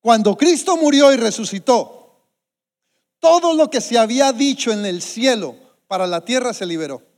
[0.00, 2.04] Cuando Cristo murió y resucitó,
[3.20, 7.13] todo lo que se había dicho en el cielo para la tierra se liberó.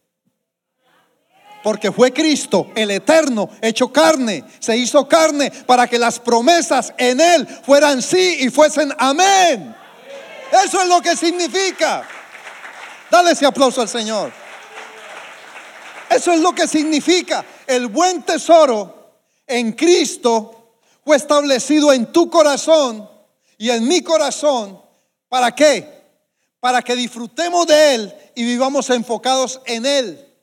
[1.62, 7.20] Porque fue Cristo, el eterno, hecho carne, se hizo carne para que las promesas en
[7.20, 9.74] Él fueran sí y fuesen amén.
[10.64, 12.06] Eso es lo que significa.
[13.10, 14.32] Dale ese aplauso al Señor.
[16.08, 17.44] Eso es lo que significa.
[17.66, 19.12] El buen tesoro
[19.46, 23.08] en Cristo fue establecido en tu corazón
[23.58, 24.80] y en mi corazón.
[25.28, 25.96] ¿Para qué?
[26.66, 30.35] para que disfrutemos de Él y vivamos enfocados en Él.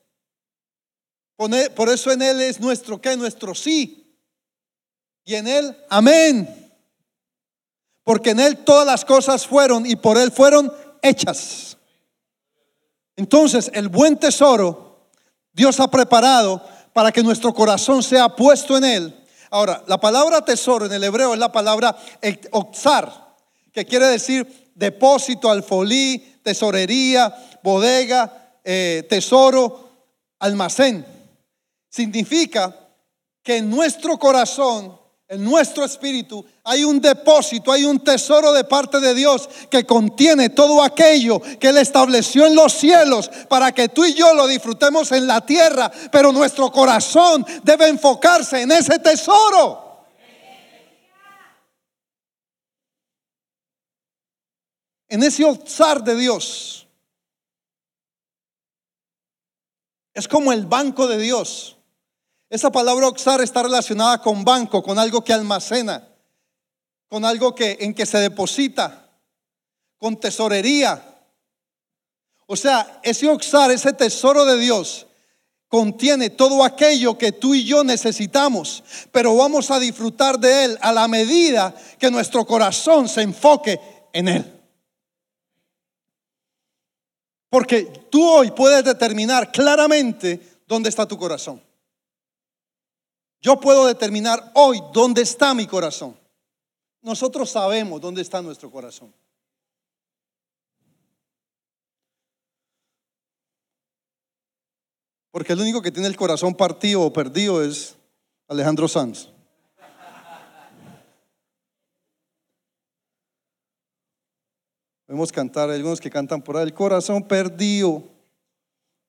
[1.36, 4.16] Por eso en Él es nuestro qué, nuestro sí.
[5.24, 6.72] y en Él, amén.
[8.04, 11.76] Porque en Él todas las cosas fueron y por Él fueron hechas.
[13.16, 14.84] Entonces, el buen tesoro
[15.54, 16.60] Dios ha preparado
[16.92, 19.24] para que nuestro corazón sea puesto en Él.
[19.50, 21.96] Ahora, la palabra tesoro en el hebreo es la palabra
[22.50, 23.36] oxar,
[23.72, 29.90] que quiere decir depósito, alfolí, tesorería, bodega, eh, tesoro,
[30.40, 31.06] almacén.
[31.94, 32.74] Significa
[33.40, 38.98] que en nuestro corazón, en nuestro espíritu, hay un depósito, hay un tesoro de parte
[38.98, 44.04] de Dios que contiene todo aquello que Él estableció en los cielos para que tú
[44.04, 50.08] y yo lo disfrutemos en la tierra, pero nuestro corazón debe enfocarse en ese tesoro.
[55.06, 56.88] En ese alzar de Dios.
[60.12, 61.73] Es como el banco de Dios.
[62.50, 66.08] Esa palabra oxar está relacionada con banco, con algo que almacena,
[67.08, 69.10] con algo que en que se deposita,
[69.98, 71.02] con tesorería.
[72.46, 75.06] O sea, ese oxar, ese tesoro de Dios,
[75.68, 80.92] contiene todo aquello que tú y yo necesitamos, pero vamos a disfrutar de él a
[80.92, 83.80] la medida que nuestro corazón se enfoque
[84.12, 84.60] en él.
[87.50, 91.60] Porque tú hoy puedes determinar claramente dónde está tu corazón.
[93.44, 96.18] Yo puedo determinar hoy dónde está mi corazón.
[97.02, 99.12] Nosotros sabemos dónde está nuestro corazón.
[105.30, 107.98] Porque el único que tiene el corazón partido o perdido es
[108.48, 109.28] Alejandro Sanz.
[115.06, 118.04] Vemos cantar, hay algunos que cantan por ahí, el corazón perdido.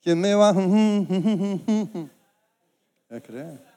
[0.01, 0.51] ¿Quién me va?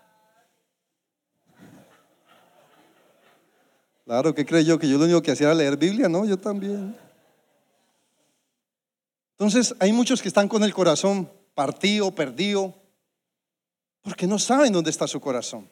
[4.08, 4.78] Claro, ¿qué cree yo?
[4.78, 6.24] Que yo lo único que hacía era leer Biblia, ¿no?
[6.24, 6.96] Yo también.
[9.32, 12.74] Entonces, hay muchos que están con el corazón partido, perdido,
[14.00, 15.68] porque no saben dónde está su corazón.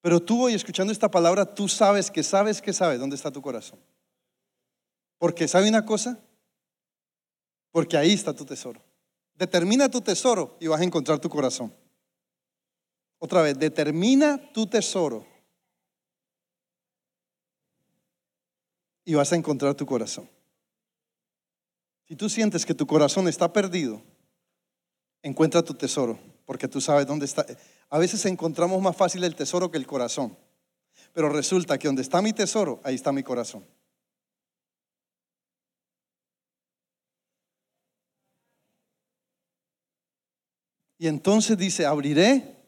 [0.00, 3.42] Pero tú hoy escuchando esta palabra, tú sabes que sabes que sabes dónde está tu
[3.42, 3.78] corazón.
[5.18, 6.18] Porque ¿sabe una cosa?
[7.70, 8.80] Porque ahí está tu tesoro.
[9.34, 11.70] Determina tu tesoro y vas a encontrar tu corazón.
[13.18, 15.26] Otra vez, determina tu tesoro
[19.08, 20.28] y vas a encontrar tu corazón.
[22.06, 24.02] Si tú sientes que tu corazón está perdido,
[25.22, 27.46] encuentra tu tesoro, porque tú sabes dónde está.
[27.88, 30.36] A veces encontramos más fácil el tesoro que el corazón,
[31.14, 33.64] pero resulta que donde está mi tesoro, ahí está mi corazón.
[40.98, 42.58] Y entonces dice, abriré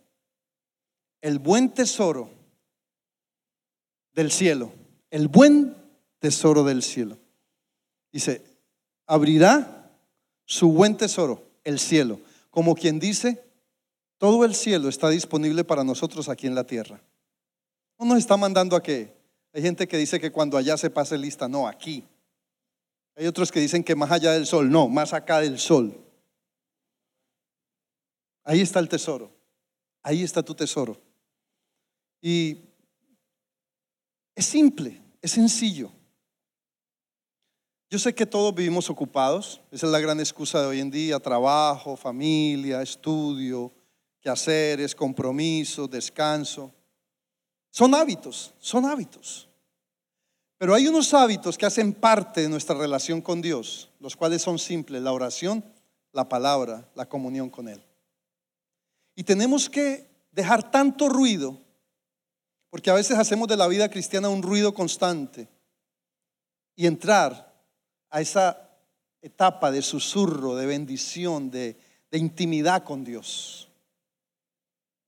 [1.20, 2.31] el buen tesoro
[4.14, 4.72] del cielo,
[5.11, 5.80] el buen
[6.20, 7.18] tesoro del cielo.
[8.12, 8.42] Dice,
[9.06, 9.90] abrirá
[10.44, 13.44] su buen tesoro, el cielo, como quien dice,
[14.18, 17.02] todo el cielo está disponible para nosotros aquí en la tierra.
[17.98, 19.16] No nos está mandando a que,
[19.52, 22.06] hay gente que dice que cuando allá se pase lista, no, aquí.
[23.16, 25.98] Hay otros que dicen que más allá del sol, no, más acá del sol.
[28.44, 29.35] Ahí está el tesoro.
[30.02, 31.00] Ahí está tu tesoro.
[32.20, 32.59] Y
[34.35, 35.92] es simple, es sencillo.
[37.90, 41.18] Yo sé que todos vivimos ocupados, esa es la gran excusa de hoy en día,
[41.18, 43.72] trabajo, familia, estudio,
[44.20, 46.72] quehaceres, compromiso, descanso.
[47.68, 49.48] Son hábitos, son hábitos.
[50.57, 54.61] Pero hay unos hábitos que hacen parte de nuestra relación con Dios, los cuales son
[54.61, 55.64] simples, la oración,
[56.12, 57.83] la palabra, la comunión con Él.
[59.16, 61.59] Y tenemos que dejar tanto ruido,
[62.68, 65.48] porque a veces hacemos de la vida cristiana un ruido constante,
[66.76, 67.49] y entrar
[68.11, 68.70] a esa
[69.23, 71.76] etapa de susurro, de bendición, de,
[72.12, 73.68] intimidad con Dios.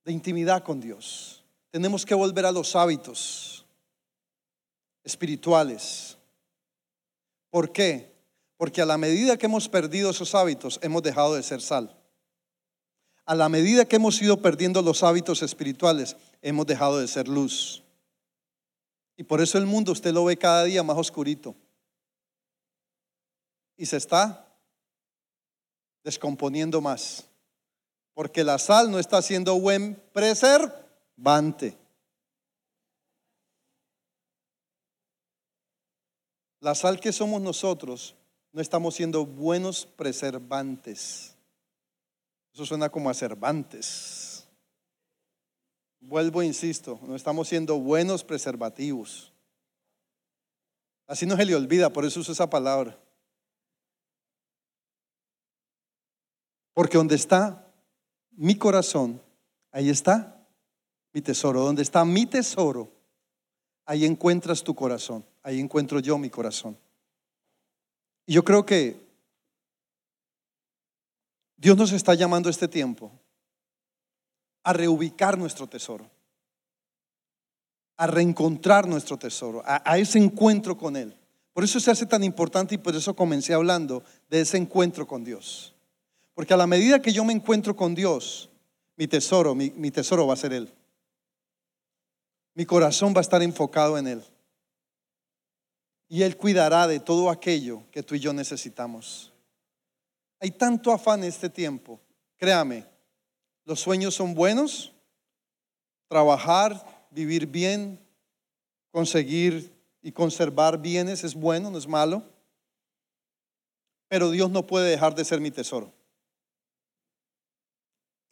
[0.03, 1.43] De intimidad con Dios.
[1.69, 3.65] Tenemos que volver a los hábitos
[5.03, 6.17] espirituales.
[7.49, 8.13] ¿Por qué?
[8.57, 11.95] Porque a la medida que hemos perdido esos hábitos, hemos dejado de ser sal
[13.25, 17.83] a la medida que hemos ido perdiendo los hábitos espirituales, hemos dejado de ser luz.
[19.15, 21.55] Y por eso el mundo usted lo ve cada día más oscurito.
[23.77, 24.47] Y se está
[26.03, 27.25] descomponiendo más.
[28.13, 31.77] Porque la sal no está siendo buen preservante.
[36.59, 38.15] La sal que somos nosotros
[38.53, 41.35] no estamos siendo buenos preservantes.
[42.53, 44.47] Eso suena como a Cervantes.
[45.99, 49.33] vuelvo e insisto, no estamos siendo buenos preservativos.
[51.07, 52.97] Así no se le olvida, por eso uso esa palabra.
[56.73, 57.67] Porque donde está
[58.31, 59.21] mi corazón,
[59.71, 60.47] ahí está
[61.13, 61.61] mi tesoro.
[61.61, 62.91] Donde está mi tesoro,
[63.85, 65.25] ahí encuentras tu corazón.
[65.43, 66.77] Ahí encuentro yo mi corazón.
[68.25, 68.99] Y yo creo que
[71.57, 73.11] Dios nos está llamando este tiempo
[74.63, 76.09] a reubicar nuestro tesoro,
[77.97, 81.15] a reencontrar nuestro tesoro, a, a, ese encuentro con Él.
[81.51, 85.23] Por eso se hace tan importante y por eso comencé hablando de ese encuentro con
[85.23, 85.72] Dios.
[86.33, 88.49] Porque a la medida que yo me encuentro con Dios,
[88.95, 90.73] mi tesoro, mi, tesoro va a ser Él.
[92.55, 94.23] Mi corazón va a estar enfocado en Él.
[96.07, 99.31] Y Él cuidará de todo aquello que tú y yo necesitamos.
[100.39, 101.99] Hay tanto afán en este tiempo.
[102.37, 102.85] Créame,
[103.65, 104.91] los sueños son buenos.
[106.07, 107.99] Trabajar, vivir bien,
[108.91, 112.23] conseguir y conservar bienes es bueno, no es malo.
[114.07, 115.91] Pero Dios no puede dejar de ser mi tesoro.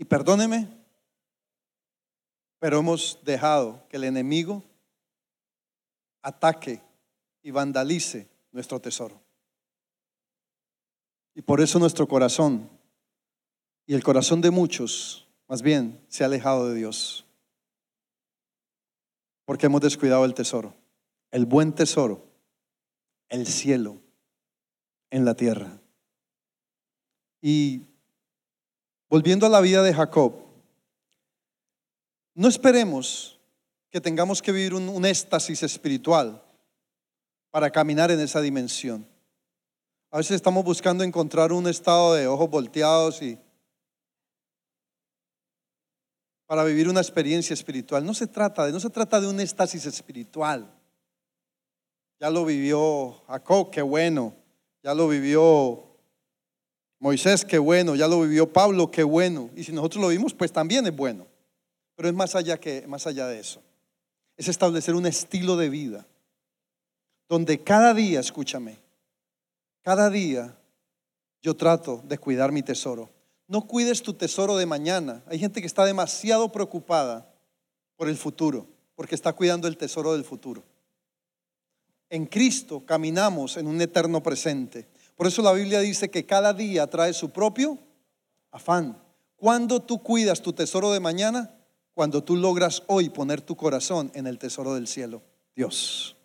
[0.02, 0.68] Y perdóneme,
[2.58, 4.64] pero hemos dejado que el enemigo
[6.24, 6.82] ataque
[7.43, 9.22] y vandalice nuestro tesoro.
[11.36, 12.68] Y por eso nuestro corazón
[13.86, 17.24] y el corazón de muchos, más bien, se ha alejado de Dios.
[19.45, 20.74] Porque hemos descuidado el tesoro,
[21.30, 22.26] el buen tesoro,
[23.30, 23.99] el cielo
[25.12, 25.80] en la tierra.
[27.39, 27.91] Y
[29.12, 30.36] Volviendo a la vida de Jacob,
[32.34, 33.38] no esperemos
[33.89, 36.41] que tengamos que vivir un, éxtasis espiritual
[37.49, 39.05] para caminar en esa dimensión.
[40.12, 43.38] A veces estamos buscando encontrar un estado de ojos volteados y
[46.45, 48.05] para vivir una experiencia espiritual.
[48.05, 50.74] No se trata de, no se trata de un éxtasis espiritual.
[52.18, 54.34] Ya lo vivió Jacob, qué bueno.
[54.82, 55.91] Ya lo vivió
[57.02, 59.49] Moisés, qué bueno, ya lo vivió Pablo, qué bueno.
[59.56, 61.26] Y si nosotros lo vimos, pues también es bueno.
[61.95, 63.60] Pero es más allá, que, más allá de eso.
[64.38, 66.06] Es establecer un estilo de vida
[67.28, 68.78] donde cada día, escúchame,
[69.82, 70.56] cada día
[71.41, 73.10] yo trato de cuidar mi tesoro.
[73.47, 75.24] No cuides tu tesoro de mañana.
[75.26, 77.34] Hay gente que está demasiado preocupada
[77.95, 80.62] por el futuro, porque está cuidando el tesoro del futuro.
[82.12, 84.88] En Cristo caminamos en un eterno presente.
[85.22, 87.78] Por eso la Biblia dice que cada día trae su propio
[88.49, 88.99] afán.
[89.36, 91.53] Cuando tú cuidas tu tesoro de mañana?
[91.93, 95.22] Cuando tú logras hoy poner tu corazón en el tesoro del cielo,
[95.55, 96.15] Dios.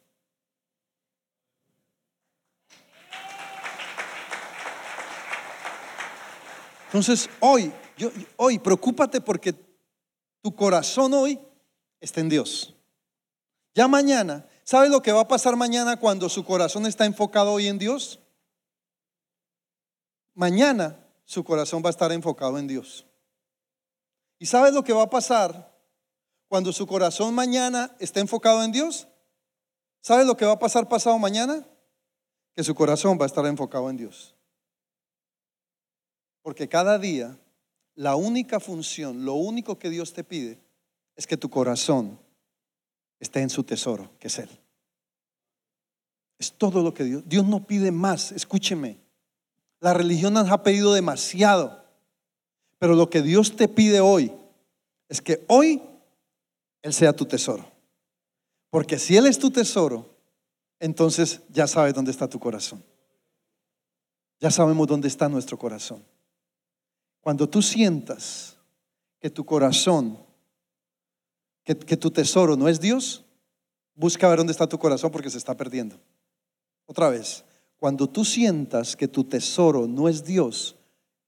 [6.87, 7.71] Entonces, hoy,
[8.39, 9.55] hoy, preocúpate porque
[10.41, 11.39] tu corazón hoy
[12.01, 12.75] está en Dios.
[13.75, 17.67] Ya mañana, ¿sabes lo que va a pasar mañana cuando su corazón está enfocado hoy
[17.67, 18.21] en Dios?
[20.37, 23.05] Mañana su corazón va a estar enfocado en Dios.
[24.39, 25.75] ¿Y sabes lo que va a pasar
[26.47, 29.09] cuando su corazón mañana está enfocado en Dios?
[30.01, 31.67] ¿Sabes lo que va a pasar pasado mañana?
[32.55, 34.37] Que su corazón va a estar enfocado en Dios.
[36.43, 37.37] Porque cada día
[37.97, 40.61] la única función, lo único que Dios te pide
[41.17, 42.21] es que tu corazón
[43.19, 44.51] esté en su tesoro, que es Él.
[46.39, 49.06] Es todo lo que Dios, Dios no pide más, escúcheme.
[49.87, 51.85] La religión nos ha pedido demasiado.
[52.81, 54.33] Pero lo que Dios te pide hoy
[55.09, 55.81] es que hoy
[56.83, 57.65] Él sea tu tesoro.
[58.69, 60.13] Porque si Él es tu tesoro,
[60.81, 62.83] entonces ya sabes dónde está tu corazón.
[64.41, 66.05] Ya sabemos dónde está nuestro corazón.
[67.21, 68.57] Cuando tú sientas
[69.21, 70.19] que tu corazón,
[71.63, 73.25] que, que tu tesoro no es Dios,
[73.95, 75.97] busca ver dónde está tu corazón porque se está perdiendo.
[76.87, 77.45] Otra vez,
[77.87, 80.75] cuando tú sientas que tu tesoro no es Dios,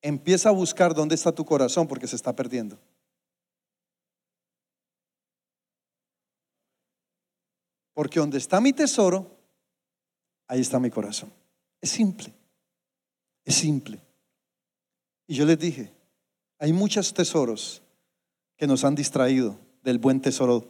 [0.03, 2.77] empieza a buscar dónde está tu corazón porque se está perdiendo.
[7.95, 9.39] Porque donde está mi tesoro,
[10.49, 11.33] ahí está mi corazón.
[11.81, 12.35] Es simple.
[13.45, 14.01] Es simple.
[15.29, 15.93] Y yo les dije,
[16.59, 17.85] hay muchos tesoros
[18.57, 20.69] que nos han distraído del buen tesoro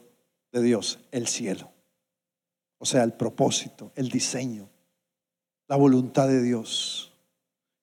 [0.53, 1.72] de Dios, el cielo.
[2.76, 4.68] O sea, el propósito, el diseño,
[5.69, 7.12] la voluntad de Dios.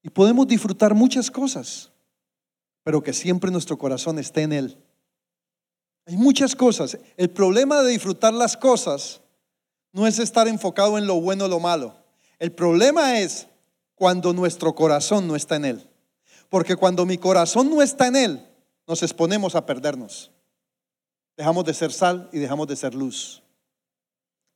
[0.04, 1.92] Y podemos disfrutar muchas cosas,
[2.84, 4.78] pero que siempre nuestro corazón esté en Él.
[6.06, 6.98] Hay muchas cosas.
[7.18, 9.22] El problema de disfrutar las cosas
[9.92, 11.96] no es estar enfocado en lo bueno o lo malo.
[12.38, 13.48] El problema es
[13.96, 15.90] cuando nuestro corazón no está en Él.
[16.50, 18.48] Porque cuando mi corazón no está en Él,
[18.88, 20.32] nos exponemos a perdernos.
[21.38, 23.42] Dejamos de ser sal y dejamos de ser luz.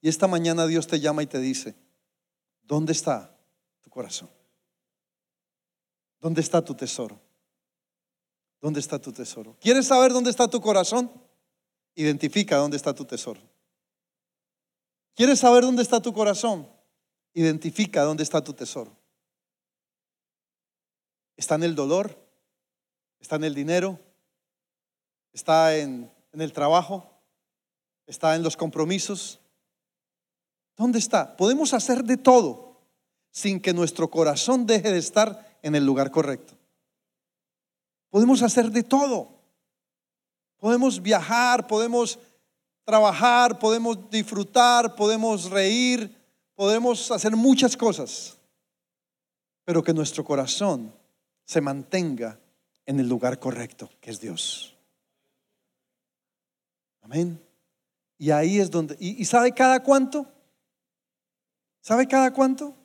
[0.02, 1.76] Y esta mañana Dios te llama y te dice,
[2.70, 3.36] ¿dónde está
[3.82, 4.30] tu corazón?
[6.22, 7.20] ¿Dónde está tu tesoro?
[8.62, 9.58] ¿Dónde está tu tesoro?
[9.60, 11.12] ¿Quieres saber dónde está tu corazón?
[11.96, 13.42] Identifica dónde está tu tesoro.
[15.16, 16.70] ¿Quieres saber dónde está tu corazón?
[17.34, 18.96] Identifica dónde está tu tesoro.
[21.36, 22.16] ¿Está en el dolor?
[23.20, 24.00] ¿Está en el dinero?
[25.34, 27.10] ¿Está en, en el trabajo?
[28.06, 29.40] ¿Está en los compromisos?
[30.80, 31.36] ¿Dónde está?
[31.36, 32.80] Podemos hacer de todo
[33.32, 36.54] sin que nuestro corazón deje de estar en el lugar correcto.
[38.10, 39.28] Podemos hacer de todo.
[40.56, 42.18] Podemos viajar, podemos
[42.86, 46.16] trabajar, podemos disfrutar, podemos reír,
[46.56, 48.38] podemos hacer muchas cosas,
[49.66, 50.96] pero que nuestro corazón
[51.44, 52.40] se mantenga
[52.86, 54.78] en el lugar correcto, que es Dios.
[57.02, 57.38] Amén.
[58.18, 60.39] Y ahí es donde, ¿y, sabe cada cuánto?
[61.90, 62.76] ¿Sabe cada cuánto?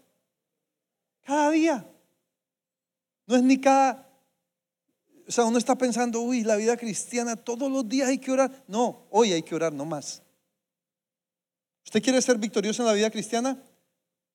[1.26, 1.86] Cada día.
[3.26, 4.08] No es ni cada
[5.28, 8.64] o sea, uno está pensando, uy, la vida cristiana, todos los días hay que orar.
[8.66, 10.22] No, hoy hay que orar, no más.
[11.84, 13.62] ¿Usted quiere ser victorioso en la vida cristiana?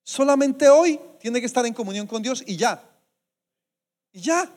[0.03, 2.79] Solamente hoy tiene que estar en comunión con Dios y ya.
[4.11, 4.51] Y ya.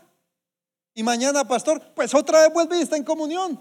[0.93, 3.59] Y mañana, pastor, pues otra vez vuelve y está en comunión.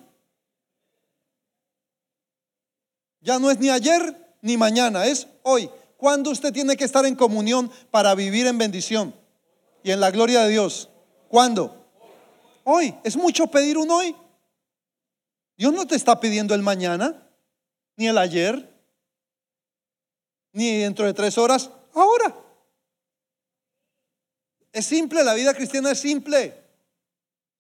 [3.21, 5.69] Ya no es ni ayer ni mañana, es hoy.
[6.01, 9.13] ¿Cuándo usted tiene que estar en comunión para vivir en bendición
[9.83, 10.89] y en la gloria de Dios?
[11.27, 11.91] ¿Cuándo?
[12.63, 12.95] Hoy.
[13.03, 14.15] Es mucho pedir un hoy.
[15.55, 17.29] Dios no te está pidiendo el mañana,
[17.97, 18.67] ni el ayer,
[20.53, 22.35] ni dentro de tres horas, ahora.
[24.71, 26.47] Es simple, la vida cristiana es simple.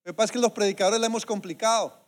[0.03, 2.00] Lo que pasa es que los predicadores la hemos complicado.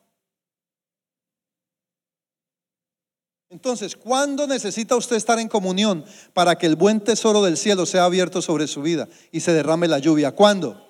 [3.53, 8.05] Entonces, ¿cuándo necesita usted estar en comunión para que el buen tesoro del cielo sea
[8.05, 10.31] abierto sobre su vida y se derrame la lluvia?
[10.31, 10.83] ¿Cuándo?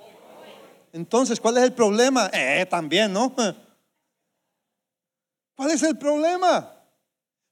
[0.93, 2.30] Entonces, ¿cuál es el problema?
[2.32, 3.36] Eh, también, ¿no?
[5.57, 6.74] ¿Cuál es el problema?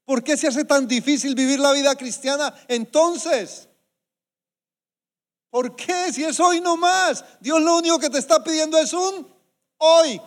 [0.05, 3.67] ¿Por qué se hace tan difícil vivir la vida cristiana entonces?
[5.49, 6.13] ¿Por qué?
[6.13, 7.25] Si es hoy nomás.
[7.41, 9.27] Dios lo único que te está pidiendo es un
[9.77, 10.21] hoy.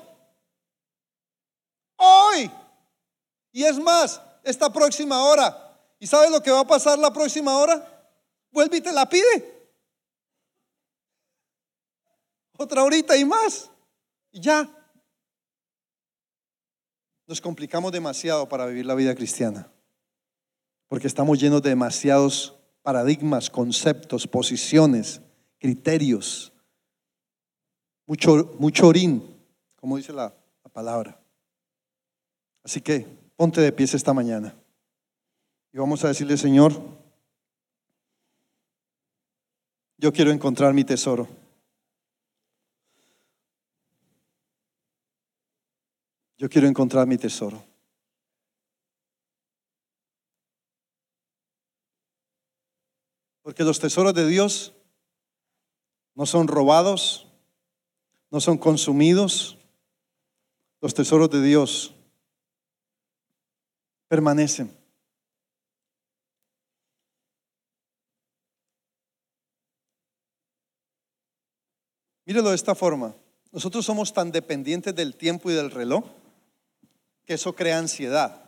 [1.97, 2.51] Hoy.
[3.51, 5.79] Y es más, esta próxima hora.
[5.99, 8.09] ¿Y sabes lo que va a pasar la próxima hora?
[8.51, 9.55] Vuelve y te la pide
[12.57, 13.71] otra horita y más.
[14.33, 14.69] Y ya.
[17.27, 19.71] Nos complicamos demasiado para vivir la vida cristiana.
[20.89, 25.21] Porque estamos llenos de demasiados paradigmas, conceptos, posiciones,
[25.59, 26.53] criterios.
[28.07, 29.43] Mucho, mucho orín,
[29.77, 31.19] como dice la, la palabra.
[32.63, 34.55] Así que ponte de pies esta mañana.
[35.72, 36.72] Y vamos a decirle, Señor,
[39.99, 41.28] yo quiero encontrar mi tesoro.
[46.37, 47.64] Yo quiero encontrar mi tesoro.
[53.43, 54.74] Porque los tesoros de Dios
[56.14, 57.26] no son robados,
[58.30, 59.59] no son consumidos.
[60.80, 61.95] Los tesoros de Dios
[64.09, 64.71] permanecen.
[72.27, 73.15] Mírelo de esta forma.
[73.53, 76.05] Nosotros somos tan dependientes del tiempo y del reloj
[77.25, 78.45] que eso crea ansiedad.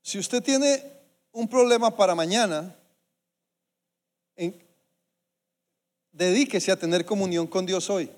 [0.00, 0.82] Si usted tiene
[1.32, 2.76] un problema para mañana,
[6.12, 8.10] dedíquese a tener comunión con Dios hoy.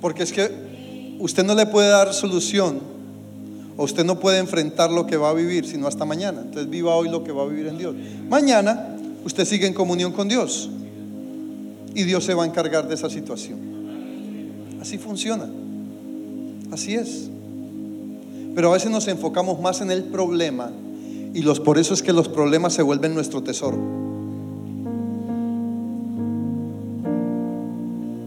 [0.00, 0.65] Porque es que
[1.18, 2.80] usted no le puede dar solución
[3.76, 6.40] o usted no puede enfrentar lo que va a vivir sino hasta mañana.
[6.42, 7.94] Entonces viva hoy lo que va a vivir en Dios.
[8.28, 10.70] Mañana usted sigue en comunión con Dios
[11.94, 13.58] y Dios se va a encargar de esa situación.
[14.80, 15.48] Así funciona.
[16.70, 17.30] Así es.
[18.54, 20.70] Pero a veces nos enfocamos más en el problema
[21.34, 23.78] y los, por eso es que los problemas se vuelven nuestro tesoro.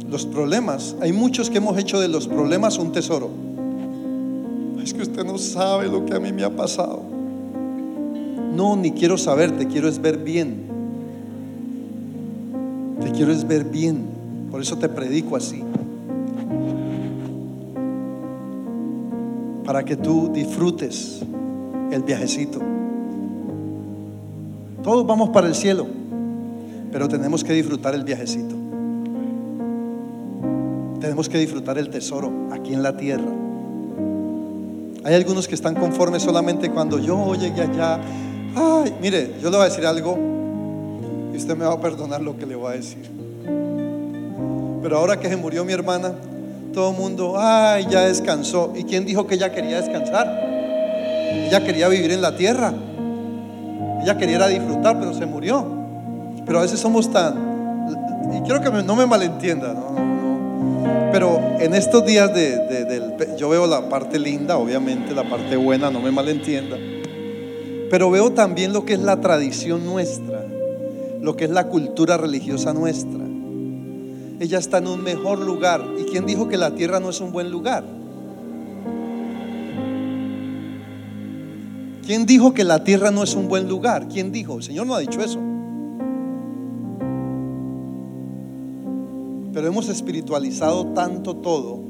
[0.09, 3.29] Los problemas, hay muchos que hemos hecho de los problemas un tesoro.
[4.83, 7.01] Es que usted no sabe lo que a mí me ha pasado.
[8.55, 10.63] No, ni quiero saber, te quiero es ver bien.
[13.01, 14.07] Te quiero es ver bien.
[14.49, 15.63] Por eso te predico así.
[19.69, 21.19] para que tú disfrutes
[21.91, 22.59] el viajecito.
[24.81, 25.85] Todos vamos para el cielo,
[26.91, 28.58] pero tenemos que disfrutar el viajecito.
[31.09, 33.31] Tenemos que disfrutar el tesoro aquí en la tierra.
[35.03, 37.99] Hay algunos que están conformes solamente cuando yo llegue allá.
[38.55, 40.15] Ay, mire, yo le voy a decir algo
[41.33, 43.09] y usted me va a perdonar lo que le voy a decir.
[44.83, 46.11] Pero ahora que se murió mi hermana,
[46.75, 48.73] todo el mundo, ay, ya descansó.
[48.75, 50.27] ¿Y quién dijo que ella quería descansar?
[50.37, 52.71] Ella quería vivir en la tierra.
[54.03, 55.65] Ella quería disfrutar, pero se murió.
[56.45, 57.33] Pero a veces somos tan...
[58.31, 59.73] Y quiero que no me malentienda,
[61.11, 63.35] pero en estos días de.
[63.37, 66.77] Yo veo la parte linda, obviamente, la parte buena, no me malentienda.
[67.89, 70.45] Pero veo también lo que es la tradición nuestra,
[71.21, 73.19] lo que es la cultura religiosa nuestra.
[74.39, 75.83] Ella está en un mejor lugar.
[75.99, 77.83] ¿Y quién dijo que la tierra no es un buen lugar?
[82.05, 84.07] ¿Quién dijo que la tierra no es un buen lugar?
[84.07, 84.57] ¿Quién dijo?
[84.57, 85.39] El Señor no ha dicho eso.
[89.59, 91.81] Pero hemos espiritualizado tanto todo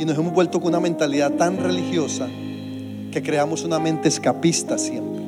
[0.00, 5.22] y nos hemos vuelto con una mentalidad tan religiosa que creamos una mente escapista siempre.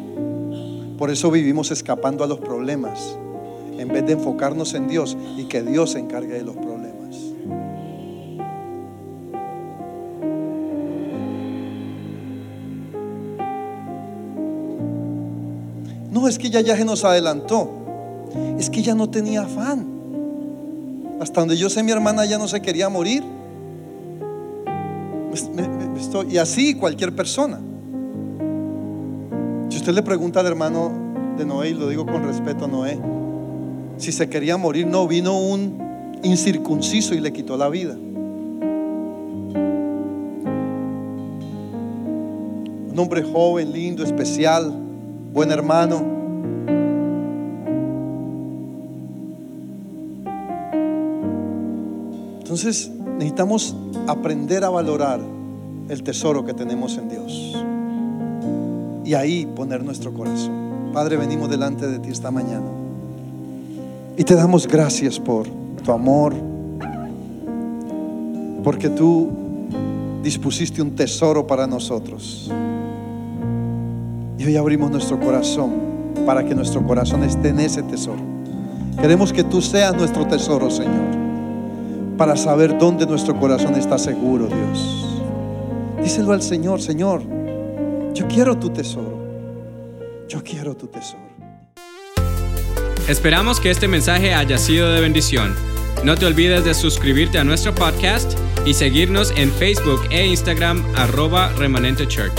[0.98, 3.16] Por eso vivimos escapando a los problemas
[3.78, 7.16] en vez de enfocarnos en Dios y que Dios se encargue de los problemas.
[16.10, 17.70] No, es que ella ya se nos adelantó.
[18.58, 19.99] Es que ella no tenía afán.
[21.20, 23.22] Hasta donde yo sé, mi hermana ya no se quería morir.
[26.30, 27.60] Y así cualquier persona.
[29.68, 30.90] Si usted le pregunta al hermano
[31.36, 32.98] de Noé, y lo digo con respeto a Noé,
[33.98, 35.78] si se quería morir, no, vino un
[36.22, 37.94] incircunciso y le quitó la vida.
[42.90, 44.72] Un hombre joven, lindo, especial,
[45.34, 46.19] buen hermano.
[52.50, 53.76] Entonces necesitamos
[54.08, 55.20] aprender a valorar
[55.88, 57.56] el tesoro que tenemos en Dios.
[59.04, 60.90] Y ahí poner nuestro corazón.
[60.92, 62.66] Padre, venimos delante de ti esta mañana.
[64.16, 65.46] Y te damos gracias por
[65.84, 66.34] tu amor.
[68.64, 69.28] Porque tú
[70.24, 72.50] dispusiste un tesoro para nosotros.
[74.38, 75.70] Y hoy abrimos nuestro corazón
[76.26, 78.22] para que nuestro corazón esté en ese tesoro.
[79.00, 81.19] Queremos que tú seas nuestro tesoro, Señor.
[82.20, 85.22] Para saber dónde nuestro corazón está seguro, Dios.
[86.02, 87.22] Díselo al Señor, Señor,
[88.12, 89.18] yo quiero tu tesoro.
[90.28, 91.22] Yo quiero tu tesoro.
[93.08, 95.54] Esperamos que este mensaje haya sido de bendición.
[96.04, 101.48] No te olvides de suscribirte a nuestro podcast y seguirnos en Facebook e Instagram arroba
[101.54, 102.38] remanente church.